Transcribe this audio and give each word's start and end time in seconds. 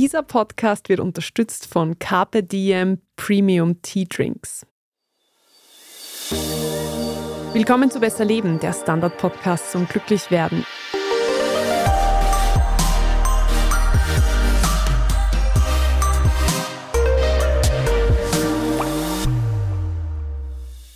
Dieser 0.00 0.22
Podcast 0.22 0.88
wird 0.88 1.00
unterstützt 1.00 1.66
von 1.66 1.98
Carpe 1.98 2.44
Diem 2.44 3.00
Premium 3.16 3.82
Tea 3.82 4.04
Drinks. 4.04 4.64
Willkommen 7.52 7.90
zu 7.90 7.98
Besser 7.98 8.24
Leben, 8.24 8.60
der 8.60 8.74
Standard-Podcast 8.74 9.72
zum 9.72 9.88
Glücklichwerden. 9.88 10.64